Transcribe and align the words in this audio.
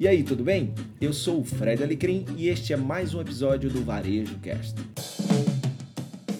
E 0.00 0.08
aí, 0.08 0.22
tudo 0.22 0.42
bem? 0.42 0.72
Eu 0.98 1.12
sou 1.12 1.40
o 1.40 1.44
Fred 1.44 1.84
Alecrim 1.84 2.24
e 2.34 2.48
este 2.48 2.72
é 2.72 2.76
mais 2.76 3.12
um 3.12 3.20
episódio 3.20 3.68
do 3.68 3.84
Varejo 3.84 4.38
Cast. 4.38 4.74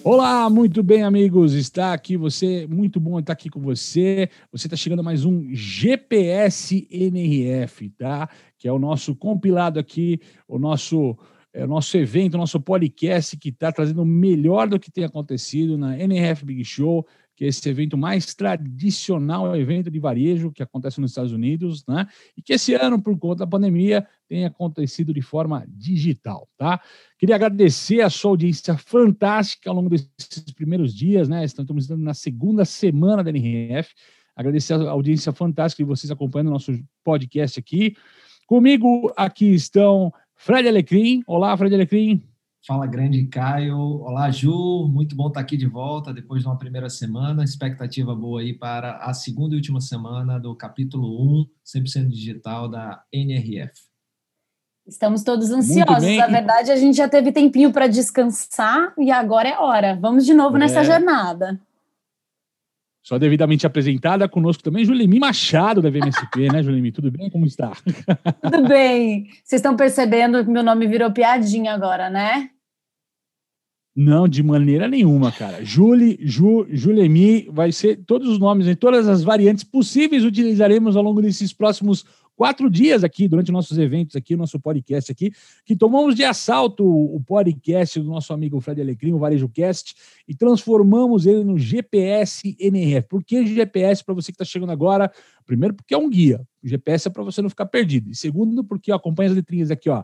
Olá, 0.03 0.49
muito 0.49 0.81
bem, 0.81 1.03
amigos. 1.03 1.53
Está 1.53 1.93
aqui 1.93 2.17
você, 2.17 2.65
muito 2.65 2.99
bom 2.99 3.19
estar 3.19 3.33
aqui 3.33 3.51
com 3.51 3.59
você. 3.59 4.31
Você 4.51 4.65
está 4.65 4.75
chegando 4.75 5.01
a 5.01 5.03
mais 5.03 5.25
um 5.25 5.47
GPS 5.53 6.87
NRF, 6.89 7.91
tá? 7.91 8.27
Que 8.57 8.67
é 8.67 8.71
o 8.71 8.79
nosso 8.79 9.15
compilado 9.15 9.79
aqui, 9.79 10.19
o 10.47 10.57
nosso 10.57 11.15
é 11.53 11.63
o 11.63 11.67
nosso 11.67 11.95
evento, 11.97 12.33
o 12.33 12.37
nosso 12.39 12.59
podcast 12.59 13.37
que 13.37 13.49
está 13.49 13.71
trazendo 13.71 14.01
o 14.01 14.05
melhor 14.05 14.67
do 14.67 14.79
que 14.79 14.89
tem 14.89 15.03
acontecido 15.03 15.77
na 15.77 15.99
NRF 15.99 16.45
Big 16.45 16.63
Show, 16.63 17.05
que 17.41 17.45
é 17.45 17.47
esse 17.47 17.67
evento 17.67 17.97
mais 17.97 18.35
tradicional, 18.35 19.55
evento 19.55 19.89
de 19.89 19.97
varejo 19.97 20.51
que 20.51 20.61
acontece 20.61 21.01
nos 21.01 21.09
Estados 21.09 21.31
Unidos, 21.31 21.83
né? 21.87 22.07
E 22.37 22.41
que 22.43 22.53
esse 22.53 22.75
ano, 22.75 23.01
por 23.01 23.17
conta 23.17 23.39
da 23.39 23.47
pandemia, 23.47 24.07
tem 24.29 24.45
acontecido 24.45 25.11
de 25.11 25.23
forma 25.23 25.65
digital, 25.67 26.47
tá? 26.55 26.79
Queria 27.17 27.33
agradecer 27.33 28.01
a 28.01 28.11
sua 28.11 28.29
audiência 28.29 28.77
fantástica 28.77 29.71
ao 29.71 29.75
longo 29.75 29.89
desses 29.89 30.53
primeiros 30.55 30.93
dias, 30.93 31.27
né? 31.27 31.43
Estamos 31.43 31.89
na 31.89 32.13
segunda 32.13 32.63
semana 32.63 33.23
da 33.23 33.31
NRF. 33.31 33.91
Agradecer 34.35 34.75
a 34.75 34.91
audiência 34.91 35.33
fantástica 35.33 35.83
de 35.83 35.87
vocês 35.87 36.11
acompanhando 36.11 36.49
o 36.49 36.51
nosso 36.51 36.71
podcast 37.03 37.59
aqui. 37.59 37.95
Comigo 38.45 39.11
aqui 39.17 39.51
estão 39.51 40.13
Fred 40.35 40.69
Alecrim. 40.69 41.23
Olá, 41.25 41.57
Fred 41.57 41.73
Alecrim. 41.73 42.21
Fala, 42.63 42.85
grande 42.85 43.25
Caio. 43.25 43.75
Olá, 44.03 44.29
Ju. 44.29 44.87
Muito 44.87 45.15
bom 45.15 45.29
estar 45.29 45.39
aqui 45.39 45.57
de 45.57 45.65
volta 45.65 46.13
depois 46.13 46.43
de 46.43 46.47
uma 46.47 46.59
primeira 46.59 46.91
semana. 46.91 47.43
Expectativa 47.43 48.13
boa 48.13 48.41
aí 48.41 48.53
para 48.53 48.97
a 48.97 49.15
segunda 49.15 49.55
e 49.55 49.57
última 49.57 49.81
semana 49.81 50.39
do 50.39 50.55
capítulo 50.55 51.41
1, 51.41 51.47
100% 51.79 52.07
digital 52.09 52.69
da 52.69 53.03
NRF. 53.11 53.73
Estamos 54.85 55.23
todos 55.23 55.49
ansiosos. 55.49 56.17
Na 56.17 56.27
verdade, 56.27 56.71
a 56.71 56.75
gente 56.75 56.97
já 56.97 57.09
teve 57.09 57.31
tempinho 57.31 57.71
para 57.71 57.87
descansar 57.87 58.93
e 58.95 59.09
agora 59.09 59.49
é 59.49 59.57
hora. 59.57 59.97
Vamos 59.99 60.23
de 60.23 60.33
novo 60.35 60.57
é. 60.57 60.59
nessa 60.59 60.83
jornada. 60.83 61.59
Só 63.03 63.17
devidamente 63.17 63.65
apresentada 63.65 64.29
conosco 64.29 64.61
também, 64.61 64.85
Julemi 64.85 65.19
Machado, 65.19 65.81
da 65.81 65.89
VMSP, 65.89 66.51
né, 66.51 66.61
Julemi? 66.61 66.91
Tudo 66.91 67.09
bem? 67.09 67.31
Como 67.31 67.47
está? 67.47 67.71
Tudo 68.43 68.67
bem. 68.67 69.25
Vocês 69.43 69.59
estão 69.59 69.75
percebendo 69.75 70.45
que 70.45 70.51
meu 70.51 70.61
nome 70.61 70.85
virou 70.85 71.11
piadinha 71.11 71.73
agora, 71.73 72.11
né? 72.11 72.51
Não, 74.03 74.27
de 74.27 74.41
maneira 74.41 74.87
nenhuma, 74.87 75.31
cara. 75.31 75.63
Julie, 75.63 76.17
Ju, 76.21 76.65
Julemi, 76.71 77.47
vai 77.51 77.71
ser 77.71 77.97
todos 77.97 78.27
os 78.27 78.39
nomes 78.39 78.67
em 78.67 78.73
todas 78.73 79.07
as 79.07 79.21
variantes 79.21 79.63
possíveis 79.63 80.25
utilizaremos 80.25 80.95
ao 80.95 81.03
longo 81.03 81.21
desses 81.21 81.53
próximos 81.53 82.03
quatro 82.35 82.67
dias 82.67 83.03
aqui, 83.03 83.27
durante 83.27 83.51
nossos 83.51 83.77
eventos 83.77 84.15
aqui, 84.15 84.35
nosso 84.35 84.59
podcast 84.59 85.11
aqui, 85.11 85.31
que 85.63 85.75
tomamos 85.75 86.15
de 86.15 86.23
assalto 86.23 86.83
o 86.83 87.21
podcast 87.23 87.99
do 87.99 88.09
nosso 88.09 88.33
amigo 88.33 88.59
Fred 88.59 88.81
Alecrim, 88.81 89.13
o 89.13 89.19
Varejo 89.19 89.47
Cast, 89.47 89.93
e 90.27 90.33
transformamos 90.33 91.27
ele 91.27 91.43
no 91.43 91.59
GPS 91.59 92.57
NRF. 92.59 93.07
Por 93.07 93.23
que 93.23 93.45
GPS 93.45 94.03
para 94.03 94.15
você 94.15 94.31
que 94.31 94.35
está 94.35 94.45
chegando 94.45 94.71
agora? 94.71 95.11
Primeiro, 95.45 95.75
porque 95.75 95.93
é 95.93 95.97
um 95.97 96.09
guia. 96.09 96.41
O 96.63 96.67
GPS 96.67 97.07
é 97.07 97.11
para 97.11 97.21
você 97.21 97.39
não 97.39 97.51
ficar 97.51 97.67
perdido. 97.67 98.09
E 98.09 98.15
segundo, 98.15 98.63
porque 98.63 98.91
ó, 98.91 98.95
acompanha 98.95 99.29
as 99.29 99.35
letrinhas 99.35 99.69
aqui, 99.69 99.91
ó. 99.91 100.03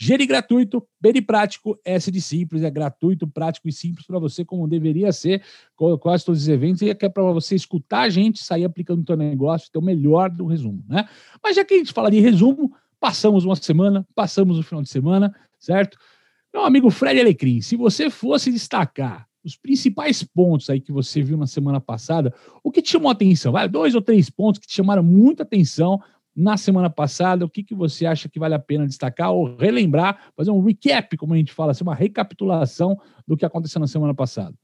Gere 0.00 0.24
gratuito, 0.26 0.86
bem 1.00 1.20
prático, 1.20 1.76
S 1.84 2.08
de 2.08 2.20
simples, 2.20 2.62
é 2.62 2.70
gratuito, 2.70 3.26
prático 3.26 3.68
e 3.68 3.72
simples 3.72 4.06
para 4.06 4.20
você, 4.20 4.44
como 4.44 4.68
deveria 4.68 5.10
ser 5.10 5.42
quase 6.00 6.24
todos 6.24 6.42
os 6.42 6.48
eventos, 6.48 6.82
e 6.82 6.88
é, 6.88 6.96
é 7.00 7.08
para 7.08 7.24
você 7.32 7.56
escutar 7.56 8.02
a 8.02 8.08
gente, 8.08 8.44
sair 8.44 8.64
aplicando 8.64 9.00
o 9.00 9.04
teu 9.04 9.16
negócio, 9.16 9.68
ter 9.72 9.78
o 9.78 9.82
melhor 9.82 10.30
do 10.30 10.46
resumo, 10.46 10.84
né? 10.88 11.08
Mas 11.42 11.56
já 11.56 11.64
que 11.64 11.74
a 11.74 11.78
gente 11.78 11.92
fala 11.92 12.12
de 12.12 12.20
resumo, 12.20 12.72
passamos 13.00 13.44
uma 13.44 13.56
semana, 13.56 14.06
passamos 14.14 14.56
o 14.56 14.62
final 14.62 14.84
de 14.84 14.88
semana, 14.88 15.34
certo? 15.58 15.98
Meu 16.54 16.64
amigo 16.64 16.90
Fred 16.90 17.18
Alecrim, 17.20 17.60
se 17.60 17.74
você 17.74 18.08
fosse 18.08 18.52
destacar 18.52 19.26
os 19.44 19.56
principais 19.56 20.22
pontos 20.22 20.70
aí 20.70 20.80
que 20.80 20.92
você 20.92 21.22
viu 21.22 21.36
na 21.36 21.46
semana 21.46 21.80
passada, 21.80 22.32
o 22.62 22.70
que 22.70 22.82
te 22.82 22.90
chamou 22.90 23.08
a 23.08 23.12
atenção? 23.12 23.50
Vai, 23.50 23.68
dois 23.68 23.96
ou 23.96 24.02
três 24.02 24.30
pontos 24.30 24.60
que 24.60 24.66
te 24.68 24.74
chamaram 24.74 25.02
muita 25.02 25.42
atenção 25.42 26.00
na 26.38 26.56
semana 26.56 26.88
passada, 26.88 27.44
o 27.44 27.50
que, 27.50 27.64
que 27.64 27.74
você 27.74 28.06
acha 28.06 28.28
que 28.28 28.38
vale 28.38 28.54
a 28.54 28.60
pena 28.60 28.86
destacar 28.86 29.32
ou 29.32 29.56
relembrar, 29.56 30.30
fazer 30.36 30.52
um 30.52 30.62
recap, 30.62 31.16
como 31.16 31.34
a 31.34 31.36
gente 31.36 31.52
fala, 31.52 31.72
assim, 31.72 31.82
uma 31.82 31.96
recapitulação 31.96 32.96
do 33.26 33.36
que 33.36 33.44
aconteceu 33.44 33.80
na 33.80 33.88
semana 33.88 34.14
passada? 34.14 34.54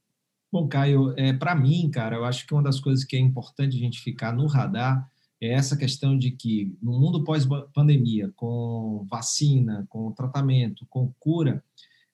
Bom, 0.52 0.68
Caio, 0.68 1.12
é, 1.16 1.32
para 1.32 1.52
mim, 1.52 1.90
cara, 1.90 2.14
eu 2.14 2.24
acho 2.24 2.46
que 2.46 2.54
uma 2.54 2.62
das 2.62 2.78
coisas 2.78 3.04
que 3.04 3.16
é 3.16 3.18
importante 3.18 3.76
a 3.76 3.80
gente 3.80 4.00
ficar 4.00 4.32
no 4.32 4.46
radar 4.46 5.04
é 5.42 5.52
essa 5.52 5.76
questão 5.76 6.16
de 6.16 6.30
que 6.30 6.72
no 6.80 6.92
mundo 6.92 7.24
pós-pandemia, 7.24 8.30
com 8.36 9.04
vacina, 9.10 9.84
com 9.88 10.12
tratamento, 10.12 10.86
com 10.88 11.12
cura, 11.18 11.60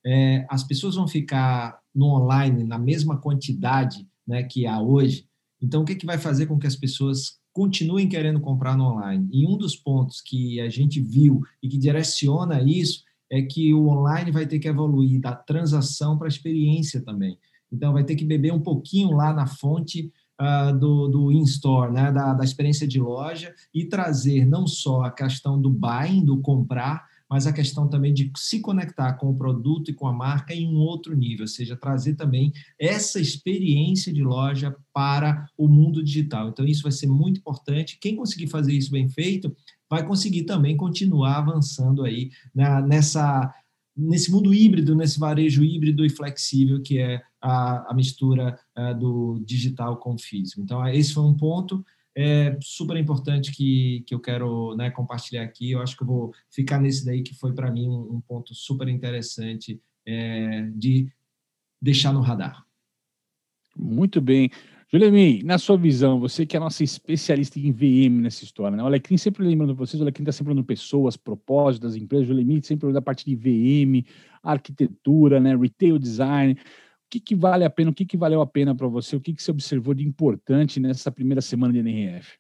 é, 0.07 0.47
as 0.49 0.65
pessoas 0.65 0.95
vão 0.95 1.07
ficar 1.07 1.79
no 1.95 2.07
online 2.07 2.65
na 2.65 2.79
mesma 2.79 3.19
quantidade 3.19 4.09
né, 4.27 4.43
que 4.43 4.67
há 4.67 4.81
hoje. 4.81 5.27
Então, 5.61 5.83
o 5.83 5.85
que, 5.85 5.95
que 5.95 6.07
vai 6.07 6.17
fazer 6.17 6.47
com 6.47 6.59
que 6.59 6.67
as 6.67 6.77
pessoas 6.77 7.40
continuem 7.53 8.09
querendo 8.09 8.41
comprar 8.41 8.77
no 8.77 8.85
online. 8.85 9.29
E 9.33 9.47
um 9.47 9.57
dos 9.57 9.77
pontos 9.77 10.21
que 10.21 10.61
a 10.61 10.69
gente 10.69 11.01
viu 11.01 11.43
e 11.63 11.69
que 11.69 11.79
direciona 11.79 12.63
isso 12.63 13.03
é 13.31 13.43
que 13.43 13.73
o 13.73 13.89
online 13.89 14.31
vai 14.31 14.47
ter 14.47 14.59
que 14.59 14.69
evoluir 14.69 15.21
da 15.21 15.35
transação 15.35 16.19
para 16.19 16.27
a 16.27 16.29
experiência 16.29 17.01
também. 17.01 17.39
Então, 17.73 17.93
vai 17.93 18.03
ter 18.03 18.17
que 18.17 18.25
beber 18.25 18.53
um 18.53 18.61
pouquinho 18.61 19.13
lá 19.13 19.33
na 19.33 19.47
fonte 19.47 20.13
uh, 20.41 20.77
do, 20.77 21.09
do 21.09 21.33
in-store, 21.33 21.93
né? 21.93 22.11
Da, 22.11 22.35
da 22.35 22.45
experiência 22.45 22.87
de 22.87 22.99
loja, 22.99 23.55
e 23.73 23.85
trazer 23.85 24.45
não 24.45 24.67
só 24.67 25.03
a 25.03 25.11
questão 25.11 25.61
do 25.61 25.71
buying, 25.71 26.25
do 26.25 26.41
comprar, 26.41 27.07
mas 27.31 27.47
a 27.47 27.53
questão 27.53 27.89
também 27.89 28.13
de 28.13 28.33
se 28.37 28.59
conectar 28.59 29.13
com 29.15 29.31
o 29.31 29.37
produto 29.37 29.91
e 29.91 29.95
com 29.95 30.09
a 30.09 30.13
marca 30.13 30.53
em 30.53 30.67
um 30.67 30.79
outro 30.79 31.17
nível, 31.17 31.45
ou 31.45 31.49
seja, 31.49 31.77
trazer 31.77 32.17
também 32.17 32.53
essa 32.77 33.21
experiência 33.21 34.13
de 34.13 34.23
loja 34.23 34.75
para 34.93 35.47
o 35.57 35.69
mundo 35.69 36.03
digital. 36.03 36.49
Então, 36.49 36.67
isso 36.67 36.83
vai 36.83 36.91
ser 36.91 37.07
muito 37.07 37.39
importante. 37.39 37.99
Quem 38.01 38.17
conseguir 38.17 38.49
fazer 38.49 38.73
isso 38.73 38.91
bem 38.91 39.09
feito, 39.09 39.55
vai 39.89 40.05
conseguir 40.05 40.43
também 40.43 40.77
continuar 40.77 41.39
avançando 41.39 42.03
aí 42.03 42.31
na, 42.53 42.81
nessa 42.81 43.55
nesse 43.97 44.31
mundo 44.31 44.55
híbrido, 44.55 44.95
nesse 44.95 45.19
varejo 45.19 45.63
híbrido 45.63 46.05
e 46.05 46.09
flexível 46.09 46.81
que 46.81 46.99
é 46.99 47.21
a, 47.41 47.91
a 47.91 47.95
mistura 47.95 48.59
uh, 48.79 48.99
do 48.99 49.43
digital 49.45 49.99
com 49.99 50.15
o 50.15 50.19
físico. 50.19 50.61
Então, 50.63 50.87
esse 50.89 51.13
foi 51.13 51.25
um 51.25 51.37
ponto 51.37 51.85
é 52.23 52.59
super 52.61 52.97
importante 52.97 53.53
que, 53.53 54.03
que 54.07 54.15
eu 54.15 54.21
quero 54.21 54.75
né, 54.77 54.91
compartilhar 54.91 55.43
aqui. 55.43 55.73
Eu 55.73 55.83
acho 55.83 55.97
que 55.97 56.03
eu 56.03 56.07
vou 56.07 56.35
ficar 56.51 56.81
nesse 56.81 57.05
daí 57.05 57.23
que 57.23 57.35
foi 57.35 57.53
para 57.53 57.71
mim 57.71 57.89
um, 57.89 58.17
um, 58.17 58.21
ponto 58.21 58.55
super 58.55 58.89
interessante 58.89 59.81
é, 60.07 60.69
de 60.75 61.11
deixar 61.81 62.13
no 62.13 62.21
radar. 62.21 62.65
Muito 63.77 64.21
bem. 64.21 64.51
Juliane, 64.93 65.43
na 65.45 65.57
sua 65.57 65.77
visão, 65.77 66.19
você 66.19 66.45
que 66.45 66.57
é 66.57 66.59
a 66.59 66.65
nossa 66.65 66.83
especialista 66.83 67.61
em 67.61 67.71
VM 67.71 68.23
nessa 68.23 68.43
história, 68.43 68.77
né? 68.77 68.83
O 68.83 68.87
Alecrim 68.87 69.17
sempre 69.17 69.47
lembrando 69.47 69.73
vocês, 69.73 70.01
o 70.01 70.03
Alecrim 70.03 70.25
está 70.25 70.33
sempre 70.33 70.53
olhando 70.53 70.65
pessoas, 70.65 71.17
propósitos 71.17 71.93
das 71.93 72.03
empresas, 72.03 72.29
o 72.29 72.63
sempre 72.63 72.87
olhando 72.87 72.99
a 72.99 73.03
parte 73.03 73.25
de 73.25 73.37
VM, 73.37 74.05
arquitetura, 74.43 75.39
né? 75.39 75.57
retail 75.57 75.97
design 75.97 76.57
que, 77.11 77.21
que 77.21 77.35
vale 77.35 77.65
a 77.65 77.71
pena, 77.71 77.91
o 77.91 77.95
que, 77.95 78.07
que 78.07 78.17
valeu 78.17 78.41
a 78.41 78.47
pena 78.47 78.75
para 78.75 78.87
você, 78.87 79.17
o 79.17 79.21
que, 79.21 79.35
que 79.35 79.43
você 79.43 79.51
observou 79.51 79.93
de 79.93 80.07
importante 80.07 80.79
nessa 80.79 81.11
primeira 81.11 81.41
semana 81.41 81.73
de 81.73 81.81
NRF? 81.81 82.39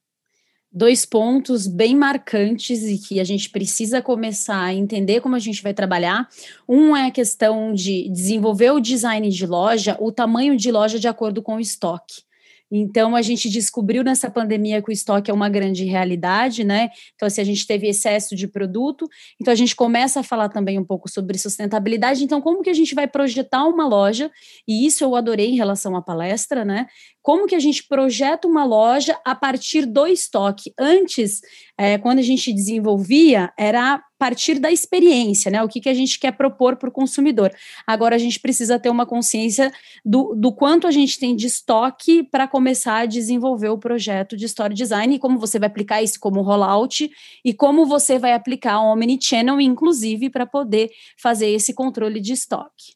Dois 0.72 1.04
pontos 1.04 1.66
bem 1.66 1.96
marcantes 1.96 2.84
e 2.84 2.96
que 2.96 3.18
a 3.18 3.24
gente 3.24 3.50
precisa 3.50 4.00
começar 4.00 4.62
a 4.62 4.72
entender 4.72 5.20
como 5.20 5.34
a 5.34 5.40
gente 5.40 5.60
vai 5.64 5.74
trabalhar. 5.74 6.28
Um 6.68 6.96
é 6.96 7.08
a 7.08 7.10
questão 7.10 7.74
de 7.74 8.08
desenvolver 8.08 8.70
o 8.70 8.78
design 8.78 9.28
de 9.28 9.46
loja, 9.46 9.96
o 9.98 10.12
tamanho 10.12 10.56
de 10.56 10.70
loja 10.70 11.00
de 11.00 11.08
acordo 11.08 11.42
com 11.42 11.56
o 11.56 11.60
estoque. 11.60 12.22
Então, 12.70 13.16
a 13.16 13.22
gente 13.22 13.48
descobriu 13.48 14.04
nessa 14.04 14.30
pandemia 14.30 14.80
que 14.80 14.90
o 14.90 14.92
estoque 14.92 15.30
é 15.30 15.34
uma 15.34 15.48
grande 15.48 15.84
realidade, 15.84 16.62
né? 16.62 16.90
Então, 17.14 17.26
assim, 17.26 17.40
a 17.40 17.44
gente 17.44 17.66
teve 17.66 17.88
excesso 17.88 18.36
de 18.36 18.46
produto. 18.46 19.08
Então, 19.40 19.52
a 19.52 19.56
gente 19.56 19.74
começa 19.74 20.20
a 20.20 20.22
falar 20.22 20.48
também 20.48 20.78
um 20.78 20.84
pouco 20.84 21.10
sobre 21.10 21.38
sustentabilidade. 21.38 22.22
Então, 22.22 22.40
como 22.40 22.62
que 22.62 22.70
a 22.70 22.74
gente 22.74 22.94
vai 22.94 23.08
projetar 23.08 23.64
uma 23.66 23.86
loja? 23.86 24.30
E 24.68 24.86
isso 24.86 25.02
eu 25.02 25.16
adorei 25.16 25.50
em 25.50 25.56
relação 25.56 25.96
à 25.96 26.02
palestra, 26.02 26.64
né? 26.64 26.86
como 27.22 27.46
que 27.46 27.54
a 27.54 27.60
gente 27.60 27.86
projeta 27.86 28.48
uma 28.48 28.64
loja 28.64 29.18
a 29.24 29.34
partir 29.34 29.86
do 29.86 30.06
estoque. 30.06 30.72
Antes, 30.78 31.40
é, 31.78 31.98
quando 31.98 32.18
a 32.18 32.22
gente 32.22 32.52
desenvolvia, 32.52 33.52
era 33.58 34.02
partir 34.20 34.58
da 34.58 34.70
experiência, 34.70 35.50
né? 35.50 35.62
O 35.62 35.68
que, 35.68 35.80
que 35.80 35.88
a 35.88 35.94
gente 35.94 36.20
quer 36.20 36.32
propor 36.32 36.76
para 36.76 36.90
o 36.90 36.92
consumidor. 36.92 37.50
Agora 37.86 38.14
a 38.14 38.18
gente 38.18 38.38
precisa 38.38 38.78
ter 38.78 38.90
uma 38.90 39.06
consciência 39.06 39.72
do, 40.04 40.34
do 40.36 40.52
quanto 40.52 40.86
a 40.86 40.90
gente 40.90 41.18
tem 41.18 41.34
de 41.34 41.46
estoque 41.46 42.22
para 42.22 42.46
começar 42.46 42.98
a 42.98 43.06
desenvolver 43.06 43.70
o 43.70 43.78
projeto 43.78 44.36
de 44.36 44.44
Story 44.44 44.74
Design 44.74 45.14
e 45.14 45.18
como 45.18 45.38
você 45.38 45.58
vai 45.58 45.68
aplicar 45.68 46.02
isso 46.02 46.20
como 46.20 46.42
rollout 46.42 47.10
e 47.42 47.54
como 47.54 47.86
você 47.86 48.18
vai 48.18 48.34
aplicar 48.34 48.78
o 48.82 48.92
Omnichannel, 48.92 49.58
inclusive, 49.58 50.28
para 50.28 50.44
poder 50.44 50.90
fazer 51.16 51.48
esse 51.48 51.72
controle 51.72 52.20
de 52.20 52.34
estoque. 52.34 52.92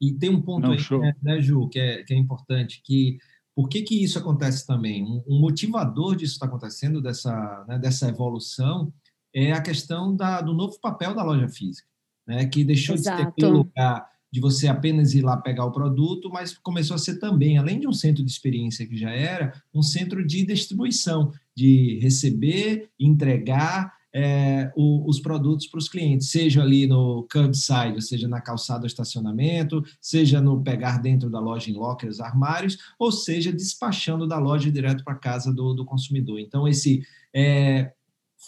E 0.00 0.12
tem 0.12 0.30
um 0.30 0.40
ponto 0.40 0.68
Não, 0.68 0.72
aí, 0.72 1.00
né, 1.00 1.14
né, 1.20 1.40
Ju, 1.40 1.68
que 1.68 1.80
é, 1.80 2.04
que 2.04 2.14
é 2.14 2.16
importante, 2.16 2.80
que 2.84 3.18
por 3.56 3.68
que, 3.68 3.82
que 3.82 4.04
isso 4.04 4.16
acontece 4.20 4.64
também? 4.64 5.02
Um, 5.02 5.22
um 5.26 5.40
motivador 5.40 6.14
disso 6.14 6.34
está 6.34 6.46
acontecendo, 6.46 7.02
dessa, 7.02 7.64
né, 7.66 7.76
dessa 7.76 8.08
evolução, 8.08 8.92
é 9.34 9.52
a 9.52 9.60
questão 9.60 10.14
da, 10.14 10.40
do 10.40 10.52
novo 10.52 10.78
papel 10.80 11.14
da 11.14 11.22
loja 11.22 11.48
física, 11.48 11.88
né? 12.26 12.46
que 12.46 12.64
deixou 12.64 12.94
Exato. 12.94 13.16
de 13.16 13.22
ter 13.22 13.28
aquele 13.28 13.50
lugar 13.50 14.10
de 14.32 14.40
você 14.40 14.68
apenas 14.68 15.12
ir 15.12 15.22
lá 15.22 15.36
pegar 15.36 15.64
o 15.64 15.72
produto, 15.72 16.30
mas 16.30 16.56
começou 16.56 16.94
a 16.94 16.98
ser 16.98 17.18
também, 17.18 17.58
além 17.58 17.80
de 17.80 17.88
um 17.88 17.92
centro 17.92 18.24
de 18.24 18.30
experiência 18.30 18.86
que 18.86 18.96
já 18.96 19.10
era, 19.10 19.52
um 19.74 19.82
centro 19.82 20.24
de 20.24 20.44
distribuição, 20.44 21.32
de 21.56 21.98
receber, 22.00 22.90
entregar 22.98 23.92
é, 24.14 24.72
o, 24.76 25.08
os 25.08 25.20
produtos 25.20 25.66
para 25.66 25.78
os 25.78 25.88
clientes, 25.88 26.30
seja 26.30 26.62
ali 26.62 26.86
no 26.86 27.26
curbside, 27.30 28.02
seja 28.02 28.28
na 28.28 28.40
calçada 28.40 28.86
estacionamento, 28.86 29.82
seja 30.00 30.40
no 30.40 30.62
pegar 30.62 30.98
dentro 30.98 31.30
da 31.30 31.40
loja 31.40 31.70
em 31.70 31.74
lockers, 31.74 32.20
armários, 32.20 32.78
ou 32.98 33.10
seja, 33.10 33.52
despachando 33.52 34.26
da 34.26 34.38
loja 34.38 34.70
direto 34.70 35.04
para 35.04 35.14
a 35.14 35.18
casa 35.18 35.52
do, 35.52 35.74
do 35.74 35.84
consumidor. 35.84 36.38
Então, 36.38 36.66
esse 36.66 37.02
é, 37.34 37.92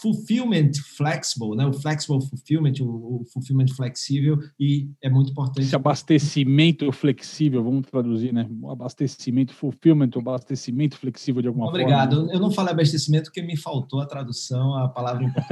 fulfillment 0.00 0.72
flexible, 0.96 1.54
né? 1.54 1.66
o 1.66 1.72
flexible 1.72 2.18
fulfillment, 2.26 2.74
o, 2.80 3.20
o, 3.20 3.24
fulfillment 3.32 3.68
flexível, 3.76 4.38
e 4.58 4.88
é 5.02 5.10
muito 5.10 5.30
importante. 5.30 5.66
Esse 5.66 5.76
abastecimento 5.76 6.90
flexível, 6.92 7.62
vamos 7.62 7.86
traduzir, 7.86 8.32
né? 8.32 8.48
O 8.62 8.70
abastecimento, 8.70 9.52
fulfillment, 9.52 10.10
o 10.16 10.20
abastecimento 10.20 10.96
flexível 10.96 11.42
de 11.42 11.48
alguma 11.48 11.68
Obrigado. 11.68 12.10
forma. 12.10 12.22
Obrigado. 12.22 12.34
Eu 12.34 12.40
não 12.40 12.50
falei 12.50 12.72
abastecimento 12.72 13.24
porque 13.24 13.42
me 13.42 13.56
faltou 13.56 14.00
a 14.00 14.06
tradução, 14.06 14.74
a 14.76 14.88
palavra 14.88 15.24
importante. 15.24 15.42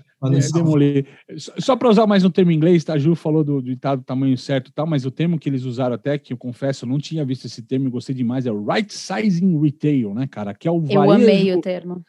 É, 0.22 0.52
demolir. 0.52 1.06
Só 1.38 1.74
para 1.76 1.88
usar 1.88 2.06
mais 2.06 2.22
um 2.26 2.30
termo 2.30 2.50
em 2.50 2.54
inglês, 2.54 2.84
tá? 2.84 2.92
A 2.92 2.98
Ju 2.98 3.14
falou 3.14 3.42
do, 3.42 3.62
do, 3.62 3.74
do 3.74 4.02
tamanho 4.04 4.36
certo 4.36 4.68
e 4.68 4.72
tal, 4.72 4.86
mas 4.86 5.06
o 5.06 5.10
termo 5.10 5.38
que 5.38 5.48
eles 5.48 5.64
usaram 5.64 5.94
até, 5.94 6.18
que 6.18 6.34
eu 6.34 6.36
confesso, 6.36 6.84
eu 6.84 6.90
não 6.90 6.98
tinha 6.98 7.24
visto 7.24 7.46
esse 7.46 7.62
termo 7.62 7.88
e 7.88 7.90
gostei 7.90 8.14
demais, 8.14 8.44
é 8.44 8.52
o 8.52 8.62
right 8.62 8.92
sizing 8.92 9.58
retail, 9.58 10.12
né, 10.12 10.26
cara? 10.26 10.52
Que 10.52 10.68
é 10.68 10.70
o 10.70 10.78
varejo, 10.78 11.04
Eu 11.04 11.10
amei 11.10 11.54
o 11.54 11.60
termo 11.62 12.04